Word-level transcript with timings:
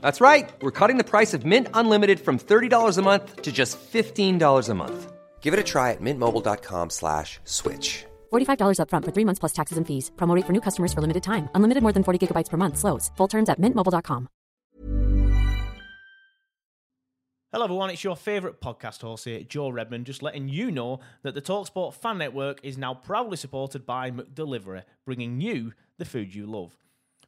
That's 0.00 0.20
right. 0.20 0.48
We're 0.62 0.70
cutting 0.70 0.98
the 0.98 1.10
price 1.10 1.34
of 1.34 1.44
Mint 1.44 1.68
Unlimited 1.74 2.20
from 2.20 2.38
$30 2.38 2.98
a 2.98 3.02
month 3.02 3.42
to 3.42 3.50
just 3.50 3.78
$15 3.92 4.68
a 4.68 4.74
month. 4.74 5.12
Give 5.40 5.54
it 5.54 5.60
a 5.60 5.64
try 5.64 5.90
at 5.90 6.00
mintmobile.com 6.00 6.90
slash 6.90 7.40
switch. 7.44 8.04
$45 8.32 8.78
upfront 8.78 9.04
for 9.04 9.12
three 9.12 9.24
months 9.24 9.40
plus 9.40 9.52
taxes 9.52 9.78
and 9.78 9.86
fees. 9.86 10.12
Promote 10.16 10.46
for 10.46 10.52
new 10.52 10.60
customers 10.60 10.92
for 10.92 11.00
limited 11.00 11.22
time. 11.22 11.48
Unlimited 11.54 11.82
more 11.82 11.92
than 11.92 12.04
40 12.04 12.18
gigabytes 12.26 12.50
per 12.50 12.56
month. 12.56 12.76
Slows. 12.78 13.10
Full 13.16 13.28
terms 13.28 13.48
at 13.48 13.58
mintmobile.com. 13.58 14.28
Hello, 17.52 17.64
everyone. 17.64 17.90
It's 17.90 18.04
your 18.04 18.14
favourite 18.16 18.60
podcast 18.60 19.00
host 19.02 19.24
here, 19.24 19.42
Joe 19.42 19.70
Redman, 19.70 20.04
just 20.04 20.22
letting 20.22 20.48
you 20.48 20.70
know 20.70 21.00
that 21.24 21.34
the 21.34 21.42
Talksport 21.42 21.94
fan 21.94 22.16
network 22.18 22.60
is 22.62 22.78
now 22.78 22.94
proudly 22.94 23.36
supported 23.36 23.84
by 23.84 24.12
McDelivery, 24.12 24.84
bringing 25.04 25.40
you 25.40 25.72
the 25.98 26.04
food 26.04 26.32
you 26.32 26.46
love. 26.46 26.76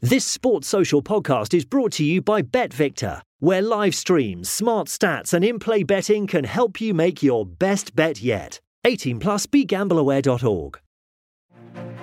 This 0.00 0.24
Sports 0.24 0.68
Social 0.68 1.02
podcast 1.02 1.52
is 1.52 1.64
brought 1.64 1.90
to 1.94 2.04
you 2.04 2.22
by 2.22 2.40
BetVictor, 2.40 3.20
where 3.40 3.60
live 3.60 3.96
streams, 3.96 4.48
smart 4.48 4.86
stats, 4.86 5.34
and 5.34 5.44
in 5.44 5.58
play 5.58 5.82
betting 5.82 6.28
can 6.28 6.44
help 6.44 6.80
you 6.80 6.94
make 6.94 7.20
your 7.20 7.44
best 7.44 7.96
bet 7.96 8.22
yet. 8.22 8.60
18 8.84 9.18
plus 9.18 9.46
begambleaware.org. 9.46 10.78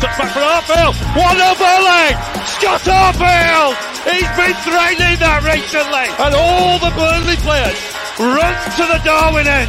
Touch 0.00 0.16
back 0.16 0.32
from 0.32 0.48
Arfield. 0.48 0.96
What 1.12 1.36
a 1.36 1.52
volley! 1.60 2.08
Scott 2.56 2.80
Arfield! 2.88 3.76
He's 4.08 4.32
been 4.32 4.56
threatening 4.64 5.20
that 5.20 5.44
recently. 5.44 6.08
And 6.16 6.32
all 6.32 6.80
the 6.80 6.88
Burnley 6.96 7.36
players 7.44 7.76
run 8.16 8.56
to 8.80 8.84
the 8.88 9.00
Darwin 9.04 9.44
end. 9.44 9.68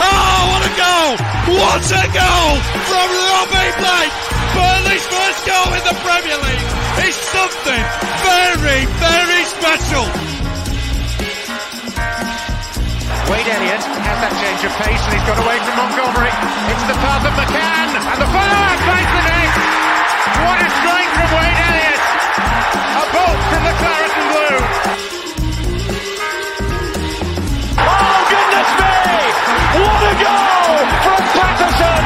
Oh, 0.00 0.40
what 0.48 0.64
a 0.64 0.72
goal! 0.80 1.12
What 1.60 1.84
a 1.92 2.04
goal 2.08 2.56
from 2.88 3.08
Robbie 3.20 3.72
Blake! 3.76 4.16
Burnley's 4.56 5.04
first 5.12 5.44
goal 5.44 5.76
in 5.76 5.84
the 5.84 5.96
Premier 6.00 6.40
League 6.40 6.68
is 7.04 7.16
something 7.36 7.84
very, 8.24 8.88
very 8.96 9.44
special. 9.44 10.31
Elliott 13.52 13.84
has 13.84 14.18
that 14.24 14.32
change 14.40 14.64
of 14.64 14.72
pace 14.80 15.02
and 15.04 15.12
he's 15.12 15.26
got 15.28 15.36
away 15.36 15.60
from 15.60 15.76
Montgomery 15.76 16.32
into 16.72 16.86
the 16.88 16.96
path 17.04 17.20
of 17.20 17.36
McCann 17.36 17.88
and 17.92 18.16
the 18.16 18.28
follow-up 18.32 18.80
finds 18.88 19.12
the 19.12 19.22
net. 19.28 19.52
What 20.40 20.56
a 20.56 20.68
strike 20.72 21.12
from 21.12 21.28
Wade 21.36 21.60
Elliott! 21.60 22.00
A 22.96 23.04
bolt 23.12 23.40
from 23.52 23.62
the 23.68 23.74
claret 23.76 24.12
and 24.16 24.28
blue. 24.32 24.56
Oh 27.76 28.16
goodness 28.32 28.70
me! 28.72 28.96
What 29.84 30.00
a 30.00 30.14
goal 30.16 30.76
from 31.04 31.20
Paterson! 31.36 32.04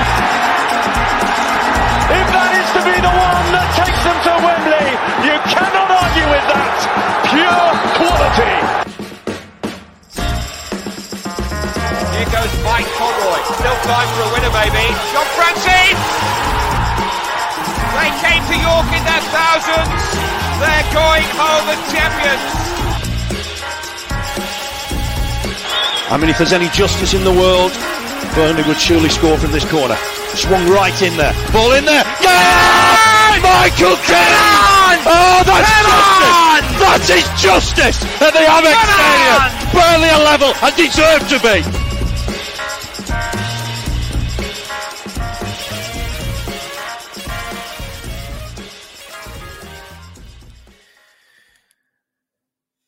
If 2.11 2.27
that 2.27 2.51
is 2.59 2.69
to 2.75 2.83
be 2.91 2.97
the 2.99 3.15
one 3.15 3.47
that 3.55 3.69
takes 3.79 4.03
them 4.03 4.19
to 4.19 4.33
Wembley, 4.43 4.89
you 5.31 5.37
cannot 5.47 5.95
argue 5.95 6.27
with 6.27 6.47
that. 6.51 6.75
Pure 7.31 7.71
quality. 8.03 8.86
Here 12.47 12.62
Mike 12.62 12.87
Conroy. 12.95 13.43
Still 13.59 13.79
time 13.83 14.09
for 14.15 14.23
a 14.23 14.31
winner, 14.31 14.53
maybe. 14.55 14.87
John 15.11 15.27
Francis! 15.34 15.99
They 17.91 18.11
came 18.23 18.43
to 18.47 18.57
York 18.62 18.87
in 18.95 19.03
their 19.03 19.25
thousands. 19.34 20.03
They're 20.62 20.89
going 20.95 21.27
home 21.35 21.67
as 21.75 21.81
champions. 21.91 22.47
I 26.06 26.17
mean, 26.21 26.31
if 26.31 26.39
there's 26.39 26.53
any 26.53 26.69
justice 26.69 27.15
in 27.15 27.25
the 27.25 27.33
world, 27.33 27.73
Burnley 28.35 28.62
would 28.69 28.79
surely 28.79 29.09
score 29.09 29.37
from 29.39 29.51
this 29.51 29.65
corner. 29.65 29.97
Swung 30.39 30.69
right 30.69 30.95
in 31.03 31.17
there. 31.17 31.35
Ball 31.53 31.73
in 31.73 31.85
there. 31.85 32.05
Yeah! 32.23 33.43
Michael 33.43 33.97
Kennan! 34.06 35.03
Oh, 35.03 35.43
that's 35.43 35.67
justice! 35.83 36.79
That 36.79 37.03
is 37.11 37.27
justice 37.43 37.99
at 38.23 38.33
the 38.33 38.45
Amex 38.47 38.77
Stadium! 38.87 39.41
Burnley 39.75 40.11
are 40.11 40.23
level 40.23 40.53
and 40.62 40.77
deserve 40.77 41.27
to 41.29 41.39
be. 41.43 41.86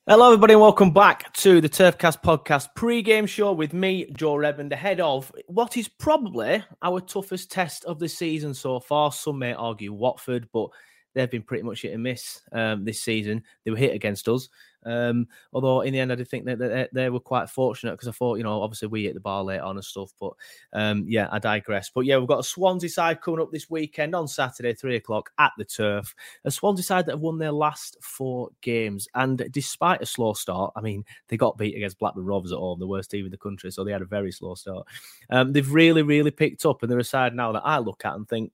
Hello, 0.09 0.29
everybody, 0.29 0.55
and 0.55 0.63
welcome 0.63 0.91
back 0.91 1.31
to 1.35 1.61
the 1.61 1.69
Turfcast 1.69 2.23
podcast 2.23 2.75
pre-game 2.75 3.27
show 3.27 3.53
with 3.53 3.75
me, 3.75 4.11
Joe 4.15 4.37
Redmond, 4.37 4.73
ahead 4.73 5.01
of 5.01 5.31
what 5.49 5.77
is 5.77 5.87
probably 5.87 6.65
our 6.81 7.03
toughest 7.03 7.51
test 7.51 7.85
of 7.85 7.99
the 7.99 8.09
season 8.09 8.55
so 8.55 8.81
far. 8.81 9.13
Some 9.13 9.39
may 9.39 9.53
argue 9.53 9.93
Watford, 9.93 10.49
but 10.51 10.71
they've 11.15 11.31
been 11.31 11.43
pretty 11.43 11.63
much 11.63 11.83
hit 11.83 11.95
and 11.95 12.03
miss 12.03 12.41
um, 12.53 12.85
this 12.85 13.03
season. 13.03 13.43
They 13.65 13.71
were 13.71 13.77
hit 13.77 13.95
against 13.95 14.29
us. 14.29 14.49
Um, 14.87 15.27
although 15.53 15.81
in 15.83 15.93
the 15.93 16.01
end, 16.01 16.13
I 16.13 16.15
did 16.15 16.29
think 16.29 16.45
that 16.47 16.59
they, 16.59 16.89
they 16.93 17.11
were 17.11 17.21
quite 17.21 17.51
fortunate 17.51 17.93
because 17.93 18.09
I 18.09 18.13
thought, 18.13 18.39
you 18.39 18.45
know, 18.45 18.63
obviously 18.63 18.89
we 18.89 19.05
hit 19.05 19.15
the 19.15 19.21
bar 19.21 19.43
late 19.43 19.61
on 19.61 19.77
and 19.77 19.85
stuff. 19.85 20.13
But 20.19 20.33
um, 20.73 21.05
yeah, 21.07 21.29
I 21.31 21.39
digress. 21.39 21.91
But 21.93 22.03
yeah, 22.03 22.17
we've 22.17 22.29
got 22.29 22.39
a 22.39 22.45
Swansea 22.45 22.89
side 22.89 23.21
coming 23.21 23.41
up 23.41 23.51
this 23.51 23.69
weekend 23.69 24.15
on 24.15 24.29
Saturday, 24.29 24.75
three 24.75 24.97
o'clock 24.97 25.31
at 25.39 25.53
the 25.59 25.65
Turf. 25.65 26.15
A 26.45 26.51
Swansea 26.51 26.85
side 26.85 27.07
that 27.07 27.13
have 27.13 27.21
won 27.21 27.39
their 27.39 27.53
last 27.53 27.97
four 28.01 28.51
games, 28.61 29.09
and 29.15 29.47
despite 29.51 30.03
a 30.03 30.07
slow 30.07 30.33
start, 30.33 30.73
I 30.77 30.81
mean, 30.81 31.05
they 31.29 31.37
got 31.37 31.59
beat 31.59 31.77
against 31.77 31.99
Blackburn 31.99 32.25
Rovers 32.25 32.53
at 32.53 32.59
home, 32.59 32.79
the 32.79 32.87
worst 32.87 33.11
team 33.11 33.25
in 33.25 33.31
the 33.31 33.37
country, 33.37 33.71
so 33.71 33.85
they 33.85 33.93
had 33.93 34.03
a 34.03 34.06
very 34.06 34.32
slow 34.32 34.55
start. 34.55 34.87
Um, 35.31 35.53
they've 35.53 35.71
really, 35.71 36.03
really 36.03 36.31
picked 36.31 36.65
up, 36.65 36.82
and 36.82 36.91
they're 36.91 36.99
a 36.99 37.05
side 37.05 37.35
now 37.35 37.53
that 37.53 37.62
I 37.65 37.79
look 37.79 38.05
at 38.05 38.15
and 38.15 38.29
think 38.29 38.53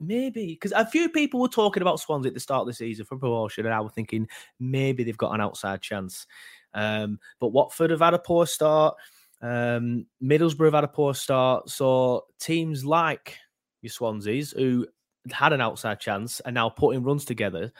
maybe 0.00 0.48
because 0.48 0.72
a 0.72 0.86
few 0.86 1.08
people 1.08 1.40
were 1.40 1.48
talking 1.48 1.82
about 1.82 2.00
Swansea 2.00 2.28
at 2.28 2.34
the 2.34 2.40
start 2.40 2.62
of 2.62 2.66
the 2.66 2.74
season 2.74 3.04
for 3.04 3.16
promotion, 3.16 3.66
and 3.66 3.74
I 3.74 3.80
was 3.80 3.92
thinking 3.92 4.28
maybe 4.58 5.04
they've 5.04 5.16
got 5.16 5.34
an 5.34 5.40
outside 5.40 5.82
chance. 5.82 6.26
Um, 6.74 7.18
but 7.40 7.48
Watford 7.48 7.90
have 7.90 8.00
had 8.00 8.14
a 8.14 8.18
poor 8.18 8.46
start. 8.46 8.96
Um, 9.42 10.06
Middlesbrough 10.22 10.66
have 10.66 10.74
had 10.74 10.84
a 10.84 10.88
poor 10.88 11.14
start. 11.14 11.70
So 11.70 12.26
teams 12.38 12.84
like 12.84 13.36
your 13.82 13.90
Swanseas, 13.90 14.56
who 14.56 14.86
had 15.30 15.52
an 15.52 15.60
outside 15.60 16.00
chance, 16.00 16.40
are 16.40 16.52
now 16.52 16.68
putting 16.68 17.02
runs 17.02 17.24
together 17.24 17.72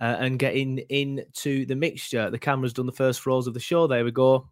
uh, 0.00 0.16
and 0.18 0.38
getting 0.38 0.78
into 0.88 1.66
the 1.66 1.76
mixture. 1.76 2.30
The 2.30 2.38
camera's 2.38 2.72
done 2.72 2.86
the 2.86 2.92
first 2.92 3.26
rows 3.26 3.46
of 3.46 3.54
the 3.54 3.60
show. 3.60 3.86
There 3.86 4.04
we 4.04 4.12
go. 4.12 4.48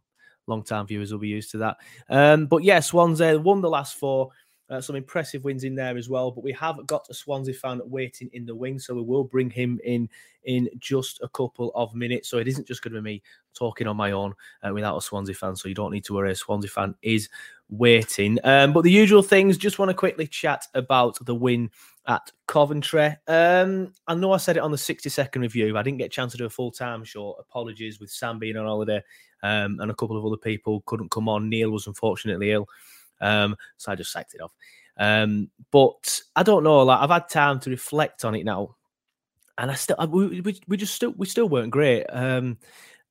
Long 0.49 0.65
time 0.65 0.87
viewers 0.87 1.13
will 1.13 1.21
be 1.21 1.29
used 1.29 1.53
to 1.53 1.59
that. 1.59 1.77
Um, 2.09 2.47
but 2.47 2.65
yeah, 2.65 2.81
Swansea 2.81 3.39
won 3.39 3.61
the 3.61 3.71
last 3.71 3.97
four. 3.97 4.31
Uh, 4.70 4.81
some 4.81 4.97
impressive 4.97 5.44
wins 5.44 5.64
in 5.64 5.75
there 5.75 5.97
as 5.97 6.09
well. 6.09 6.31
But 6.31 6.44
we 6.44 6.53
have 6.53 6.87
got 6.87 7.06
a 7.11 7.14
Swansea 7.14 7.55
fan 7.55 7.81
waiting 7.85 8.31
in 8.32 8.47
the 8.47 8.55
wing, 8.55 8.79
so 8.79 8.94
we 8.94 9.03
will 9.03 9.25
bring 9.25 9.50
him 9.50 9.79
in 9.85 10.09
in 10.44 10.69
just 10.79 11.20
a 11.23 11.29
couple 11.29 11.70
of 11.75 11.94
minutes. 11.94 12.29
So 12.29 12.38
it 12.38 12.49
isn't 12.49 12.67
just 12.67 12.82
going 12.82 12.94
to 12.94 13.03
be 13.03 13.11
me 13.11 13.23
talking 13.55 13.87
on 13.87 13.97
my 13.97 14.12
own 14.12 14.35
uh, 14.62 14.73
without 14.73 14.97
a 14.97 15.03
Swansea 15.03 15.35
fan. 15.35 15.56
So 15.56 15.69
you 15.69 15.75
don't 15.75 15.93
need 15.93 16.05
to 16.05 16.14
worry. 16.14 16.32
A 16.32 16.35
Swansea 16.35 16.70
fan 16.70 16.94
is 17.03 17.29
waiting. 17.69 18.38
Um, 18.44 18.73
but 18.73 18.82
the 18.82 18.91
usual 18.91 19.23
things. 19.23 19.56
Just 19.56 19.79
want 19.79 19.91
to 19.91 19.94
quickly 19.94 20.26
chat 20.26 20.67
about 20.75 21.25
the 21.25 21.35
win 21.35 21.70
at 22.06 22.32
Coventry. 22.47 23.17
Um, 23.29 23.93
I 24.06 24.15
know 24.15 24.32
I 24.32 24.38
said 24.38 24.56
it 24.56 24.62
on 24.62 24.73
the 24.73 24.79
60 24.79 25.08
second 25.08 25.43
review. 25.43 25.76
I 25.76 25.82
didn't 25.82 25.99
get 25.99 26.06
a 26.06 26.11
chance 26.11 26.32
to 26.32 26.38
do 26.38 26.47
a 26.47 26.50
full 26.50 26.70
time 26.70 27.05
show. 27.05 27.32
Apologies 27.32 28.00
with 28.00 28.11
Sam 28.11 28.38
being 28.38 28.56
on 28.56 28.67
holiday 28.67 29.03
um, 29.43 29.79
and 29.81 29.91
a 29.91 29.94
couple 29.94 30.17
of 30.17 30.25
other 30.25 30.37
people 30.37 30.82
couldn't 30.87 31.11
come 31.11 31.29
on. 31.29 31.49
Neil 31.49 31.70
was 31.70 31.87
unfortunately 31.87 32.53
ill. 32.53 32.69
Um, 33.23 33.57
so 33.79 33.91
I 33.91 33.95
just 33.95 34.13
sacked 34.13 34.35
it 34.35 34.43
off. 34.43 34.53
Um, 34.99 35.51
but 35.71 36.21
I 36.37 36.43
don't 36.43 36.65
know. 36.65 36.83
Like 36.83 37.01
I've 37.01 37.11
had 37.11 37.29
time 37.29 37.61
to 37.61 37.71
reflect 37.71 38.25
on 38.25 38.35
it 38.35 38.45
now, 38.45 38.77
and 39.57 39.71
I 39.71 39.75
still 39.75 39.97
we, 40.11 40.41
we, 40.41 40.61
we 40.69 40.77
just 40.77 40.95
still 40.95 41.15
we 41.17 41.27
still 41.27 41.49
weren't 41.49 41.71
great. 41.71 42.05
Um, 42.11 42.59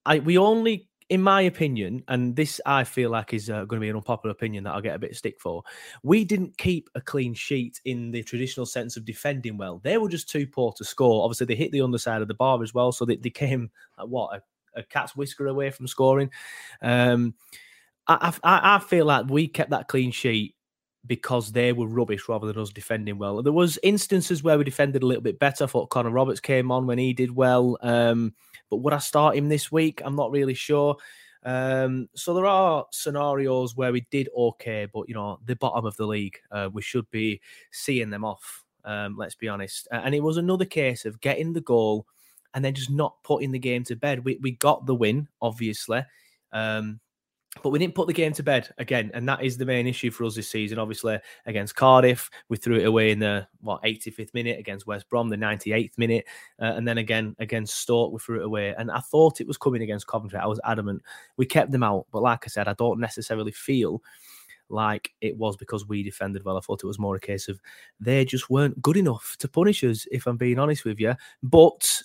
I 0.05 0.19
we 0.19 0.37
only, 0.37 0.87
in 1.09 1.21
my 1.21 1.41
opinion, 1.41 2.03
and 2.07 2.35
this 2.35 2.61
I 2.65 2.83
feel 2.83 3.09
like 3.09 3.33
is 3.33 3.49
uh, 3.49 3.65
going 3.65 3.79
to 3.79 3.85
be 3.85 3.89
an 3.89 3.95
unpopular 3.95 4.31
opinion 4.31 4.63
that 4.65 4.73
I'll 4.73 4.81
get 4.81 4.95
a 4.95 4.99
bit 4.99 5.11
of 5.11 5.17
stick 5.17 5.39
for. 5.39 5.63
We 6.03 6.23
didn't 6.23 6.57
keep 6.57 6.89
a 6.93 7.01
clean 7.01 7.33
sheet 7.33 7.81
in 7.85 8.11
the 8.11 8.21
traditional 8.21 8.67
sense 8.67 8.97
of 8.97 9.05
defending 9.05 9.57
well. 9.57 9.79
They 9.83 9.97
were 9.97 10.09
just 10.09 10.29
too 10.29 10.45
poor 10.45 10.73
to 10.73 10.83
score. 10.83 11.23
Obviously, 11.23 11.47
they 11.47 11.55
hit 11.55 11.71
the 11.71 11.81
underside 11.81 12.21
of 12.21 12.27
the 12.27 12.33
bar 12.35 12.61
as 12.61 12.73
well, 12.73 12.91
so 12.91 13.05
they, 13.05 13.15
they 13.15 13.31
came 13.31 13.71
at 13.99 14.07
what 14.07 14.37
a, 14.37 14.79
a 14.79 14.83
cat's 14.83 15.15
whisker 15.15 15.47
away 15.47 15.71
from 15.71 15.87
scoring. 15.87 16.29
Um, 16.81 17.33
I, 18.19 18.33
I, 18.43 18.75
I 18.75 18.79
feel 18.79 19.05
like 19.05 19.29
we 19.29 19.47
kept 19.47 19.71
that 19.71 19.87
clean 19.87 20.11
sheet 20.11 20.55
because 21.07 21.51
they 21.51 21.73
were 21.73 21.87
rubbish 21.87 22.29
rather 22.29 22.47
than 22.47 22.61
us 22.61 22.69
defending 22.69 23.17
well. 23.17 23.41
There 23.41 23.53
was 23.53 23.79
instances 23.83 24.43
where 24.43 24.57
we 24.57 24.63
defended 24.63 25.03
a 25.03 25.05
little 25.05 25.23
bit 25.23 25.39
better. 25.39 25.63
I 25.63 25.67
thought 25.67 25.89
Connor 25.89 26.11
Roberts 26.11 26.39
came 26.39 26.71
on 26.71 26.85
when 26.85 26.97
he 26.97 27.13
did 27.13 27.35
well. 27.35 27.77
Um, 27.81 28.33
but 28.69 28.77
would 28.77 28.93
I 28.93 28.99
start 28.99 29.35
him 29.35 29.49
this 29.49 29.71
week? 29.71 30.01
I'm 30.05 30.15
not 30.15 30.31
really 30.31 30.53
sure. 30.53 30.95
Um, 31.43 32.07
so 32.15 32.33
there 32.33 32.45
are 32.45 32.85
scenarios 32.91 33.75
where 33.75 33.91
we 33.91 34.05
did 34.11 34.29
okay, 34.37 34.87
but 34.93 35.09
you 35.09 35.15
know, 35.15 35.39
the 35.45 35.55
bottom 35.55 35.85
of 35.85 35.97
the 35.97 36.05
league, 36.05 36.37
uh, 36.51 36.69
we 36.71 36.81
should 36.81 37.09
be 37.09 37.41
seeing 37.71 38.11
them 38.11 38.23
off. 38.23 38.63
Um, 38.85 39.15
let's 39.17 39.35
be 39.35 39.47
honest. 39.47 39.87
And 39.91 40.13
it 40.13 40.23
was 40.23 40.37
another 40.37 40.65
case 40.65 41.05
of 41.05 41.21
getting 41.21 41.53
the 41.53 41.61
goal 41.61 42.05
and 42.53 42.63
then 42.63 42.73
just 42.73 42.89
not 42.89 43.21
putting 43.23 43.51
the 43.51 43.59
game 43.59 43.83
to 43.85 43.95
bed. 43.95 44.23
We 44.23 44.37
we 44.41 44.51
got 44.51 44.85
the 44.85 44.95
win, 44.95 45.27
obviously. 45.41 46.03
Um, 46.51 46.99
but 47.63 47.71
we 47.71 47.79
didn't 47.79 47.95
put 47.95 48.07
the 48.07 48.13
game 48.13 48.31
to 48.33 48.43
bed 48.43 48.73
again, 48.77 49.11
and 49.13 49.27
that 49.27 49.43
is 49.43 49.57
the 49.57 49.65
main 49.65 49.85
issue 49.85 50.09
for 50.09 50.23
us 50.23 50.35
this 50.35 50.47
season. 50.47 50.79
Obviously, 50.79 51.19
against 51.45 51.75
Cardiff, 51.75 52.29
we 52.47 52.55
threw 52.55 52.77
it 52.77 52.85
away 52.85 53.11
in 53.11 53.19
the 53.19 53.45
what 53.59 53.83
85th 53.83 54.33
minute 54.33 54.57
against 54.57 54.87
West 54.87 55.09
Brom, 55.09 55.27
the 55.27 55.35
98th 55.35 55.97
minute, 55.97 56.25
uh, 56.61 56.73
and 56.75 56.87
then 56.87 56.97
again 56.97 57.35
against 57.39 57.77
Stoke, 57.77 58.13
we 58.13 58.19
threw 58.19 58.39
it 58.39 58.45
away. 58.45 58.73
And 58.77 58.89
I 58.89 58.99
thought 58.99 59.41
it 59.41 59.47
was 59.47 59.57
coming 59.57 59.81
against 59.81 60.07
Coventry. 60.07 60.39
I 60.39 60.45
was 60.45 60.61
adamant 60.63 61.01
we 61.37 61.45
kept 61.45 61.71
them 61.71 61.83
out, 61.83 62.05
but 62.11 62.21
like 62.21 62.43
I 62.45 62.47
said, 62.47 62.67
I 62.67 62.73
don't 62.73 62.99
necessarily 62.99 63.51
feel 63.51 64.01
like 64.69 65.13
it 65.19 65.37
was 65.37 65.57
because 65.57 65.87
we 65.87 66.03
defended 66.03 66.45
well. 66.45 66.57
I 66.57 66.61
thought 66.61 66.83
it 66.83 66.87
was 66.87 66.99
more 66.99 67.15
a 67.15 67.19
case 67.19 67.49
of 67.49 67.59
they 67.99 68.23
just 68.23 68.49
weren't 68.49 68.81
good 68.81 68.95
enough 68.95 69.35
to 69.39 69.47
punish 69.47 69.83
us, 69.83 70.07
if 70.11 70.25
I'm 70.25 70.37
being 70.37 70.59
honest 70.59 70.85
with 70.85 70.99
you. 70.99 71.15
But 71.43 72.01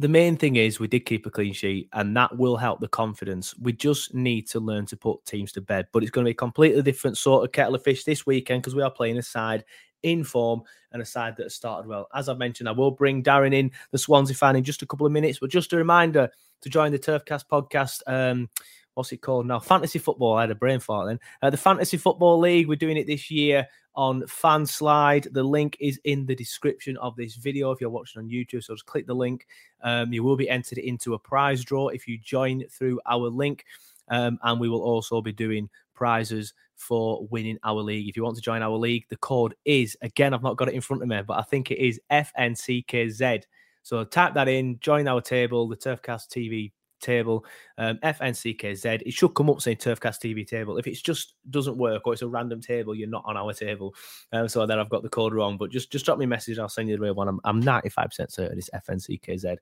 the 0.00 0.08
main 0.08 0.34
thing 0.34 0.56
is 0.56 0.80
we 0.80 0.88
did 0.88 1.00
keep 1.00 1.26
a 1.26 1.30
clean 1.30 1.52
sheet 1.52 1.90
and 1.92 2.16
that 2.16 2.34
will 2.34 2.56
help 2.56 2.80
the 2.80 2.88
confidence. 2.88 3.54
We 3.58 3.74
just 3.74 4.14
need 4.14 4.48
to 4.48 4.58
learn 4.58 4.86
to 4.86 4.96
put 4.96 5.22
teams 5.26 5.52
to 5.52 5.60
bed. 5.60 5.88
But 5.92 6.02
it's 6.02 6.10
going 6.10 6.24
to 6.24 6.28
be 6.28 6.32
a 6.32 6.34
completely 6.34 6.80
different 6.80 7.18
sort 7.18 7.44
of 7.44 7.52
kettle 7.52 7.74
of 7.74 7.82
fish 7.82 8.04
this 8.04 8.24
weekend 8.24 8.62
because 8.62 8.74
we 8.74 8.82
are 8.82 8.90
playing 8.90 9.18
a 9.18 9.22
side 9.22 9.62
in 10.02 10.24
form 10.24 10.62
and 10.92 11.02
a 11.02 11.04
side 11.04 11.36
that 11.36 11.42
has 11.42 11.54
started 11.54 11.86
well. 11.86 12.08
As 12.14 12.30
I 12.30 12.34
mentioned, 12.34 12.66
I 12.66 12.72
will 12.72 12.90
bring 12.90 13.22
Darren 13.22 13.52
in, 13.52 13.70
the 13.90 13.98
Swansea 13.98 14.34
fan, 14.34 14.56
in 14.56 14.64
just 14.64 14.80
a 14.80 14.86
couple 14.86 15.04
of 15.04 15.12
minutes. 15.12 15.38
But 15.38 15.50
just 15.50 15.74
a 15.74 15.76
reminder 15.76 16.30
to 16.62 16.68
join 16.70 16.92
the 16.92 16.98
Turfcast 16.98 17.44
podcast. 17.52 18.00
Um, 18.06 18.48
what's 18.94 19.12
it 19.12 19.18
called 19.18 19.46
now? 19.46 19.60
Fantasy 19.60 19.98
football. 19.98 20.36
I 20.36 20.42
had 20.42 20.50
a 20.50 20.54
brain 20.54 20.80
fart 20.80 21.08
then. 21.08 21.20
Uh, 21.42 21.50
the 21.50 21.56
Fantasy 21.56 21.96
Football 21.96 22.38
League. 22.38 22.68
We're 22.68 22.76
doing 22.76 22.96
it 22.96 23.06
this 23.06 23.30
year 23.30 23.66
on 23.94 24.22
Fanslide. 24.22 25.32
The 25.32 25.42
link 25.42 25.76
is 25.80 26.00
in 26.04 26.26
the 26.26 26.34
description 26.34 26.96
of 26.98 27.16
this 27.16 27.36
video 27.36 27.70
if 27.70 27.80
you're 27.80 27.90
watching 27.90 28.22
on 28.22 28.28
YouTube. 28.28 28.64
So 28.64 28.74
just 28.74 28.86
click 28.86 29.06
the 29.06 29.14
link. 29.14 29.46
Um, 29.82 30.12
you 30.12 30.22
will 30.22 30.36
be 30.36 30.48
entered 30.48 30.78
into 30.78 31.14
a 31.14 31.18
prize 31.18 31.64
draw 31.64 31.88
if 31.88 32.06
you 32.06 32.18
join 32.18 32.64
through 32.68 33.00
our 33.06 33.28
link. 33.28 33.64
Um, 34.08 34.38
and 34.42 34.60
we 34.60 34.68
will 34.68 34.82
also 34.82 35.20
be 35.20 35.32
doing 35.32 35.68
prizes 35.94 36.52
for 36.76 37.26
winning 37.30 37.58
our 37.62 37.80
league. 37.80 38.08
If 38.08 38.16
you 38.16 38.24
want 38.24 38.36
to 38.36 38.42
join 38.42 38.62
our 38.62 38.76
league, 38.76 39.04
the 39.08 39.16
code 39.16 39.54
is 39.64 39.96
again, 40.02 40.34
I've 40.34 40.42
not 40.42 40.56
got 40.56 40.68
it 40.68 40.74
in 40.74 40.80
front 40.80 41.02
of 41.02 41.08
me, 41.08 41.20
but 41.22 41.38
I 41.38 41.42
think 41.42 41.70
it 41.70 41.78
is 41.78 42.00
FNCKZ. 42.10 43.42
So 43.82 44.04
type 44.04 44.34
that 44.34 44.48
in, 44.48 44.78
join 44.80 45.06
our 45.06 45.20
table, 45.20 45.68
the 45.68 45.76
Turfcast 45.76 46.28
TV 46.28 46.72
table, 47.00 47.44
um, 47.78 47.98
FNCKZ. 47.98 49.02
It 49.06 49.12
should 49.12 49.34
come 49.34 49.50
up 49.50 49.60
saying 49.60 49.78
Turfcast 49.78 50.20
TV 50.20 50.46
table. 50.46 50.78
If 50.78 50.86
it 50.86 50.94
just 51.02 51.34
doesn't 51.50 51.76
work 51.76 52.06
or 52.06 52.12
it's 52.12 52.22
a 52.22 52.28
random 52.28 52.60
table, 52.60 52.94
you're 52.94 53.08
not 53.08 53.24
on 53.26 53.36
our 53.36 53.52
table. 53.52 53.94
Um, 54.32 54.48
so 54.48 54.64
then 54.66 54.78
I've 54.78 54.90
got 54.90 55.02
the 55.02 55.08
code 55.08 55.34
wrong. 55.34 55.56
But 55.56 55.70
just 55.70 55.90
just 55.90 56.04
drop 56.04 56.18
me 56.18 56.24
a 56.24 56.28
message. 56.28 56.58
I'll 56.58 56.68
send 56.68 56.88
you 56.88 56.96
the 56.96 57.02
real 57.02 57.14
one. 57.14 57.28
I'm, 57.28 57.40
I'm 57.44 57.62
95% 57.62 58.30
certain 58.30 58.58
it's 58.58 58.70
FNCKZ. 58.70 59.56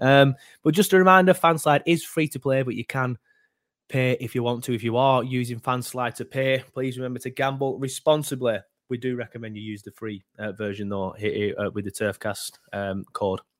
Um, 0.00 0.34
but 0.62 0.74
just 0.74 0.92
a 0.92 0.98
reminder, 0.98 1.34
Fanslide 1.34 1.82
is 1.86 2.04
free 2.04 2.28
to 2.28 2.40
play, 2.40 2.62
but 2.62 2.74
you 2.74 2.84
can 2.84 3.18
pay 3.88 4.16
if 4.20 4.34
you 4.34 4.42
want 4.42 4.64
to. 4.64 4.74
If 4.74 4.82
you 4.82 4.96
are 4.96 5.22
using 5.22 5.60
Fanslide 5.60 6.14
to 6.14 6.24
pay, 6.24 6.64
please 6.72 6.96
remember 6.96 7.18
to 7.20 7.30
gamble 7.30 7.78
responsibly. 7.78 8.58
We 8.88 8.98
do 8.98 9.14
recommend 9.16 9.56
you 9.56 9.62
use 9.62 9.82
the 9.82 9.92
free 9.92 10.24
uh, 10.38 10.52
version 10.52 10.88
though 10.88 11.12
here, 11.12 11.54
uh, 11.58 11.70
with 11.70 11.84
the 11.84 11.92
Turfcast 11.92 12.58
um, 12.72 13.04
code. 13.12 13.40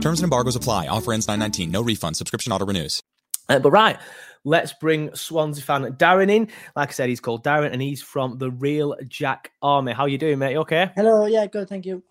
Terms 0.00 0.20
and 0.20 0.24
embargoes 0.24 0.54
apply. 0.54 0.86
Offer 0.86 1.12
ends 1.12 1.26
919. 1.26 1.70
No 1.70 1.82
refund. 1.82 2.16
Subscription 2.16 2.52
auto 2.52 2.64
renews. 2.64 3.02
Uh, 3.48 3.58
but 3.58 3.70
right, 3.70 3.98
let's 4.44 4.72
bring 4.74 5.14
Swansea 5.14 5.64
fan 5.64 5.82
Darren 5.94 6.30
in. 6.30 6.48
Like 6.76 6.90
I 6.90 6.92
said, 6.92 7.08
he's 7.08 7.20
called 7.20 7.44
Darren 7.44 7.72
and 7.72 7.82
he's 7.82 8.02
from 8.02 8.38
the 8.38 8.50
Real 8.50 8.94
Jack 9.08 9.52
Army. 9.62 9.92
How 9.92 10.06
you 10.06 10.18
doing, 10.18 10.38
mate? 10.38 10.52
You 10.52 10.60
okay? 10.60 10.90
Hello. 10.94 11.26
Yeah, 11.26 11.46
good. 11.46 11.68
Thank 11.68 11.86
you. 11.86 12.02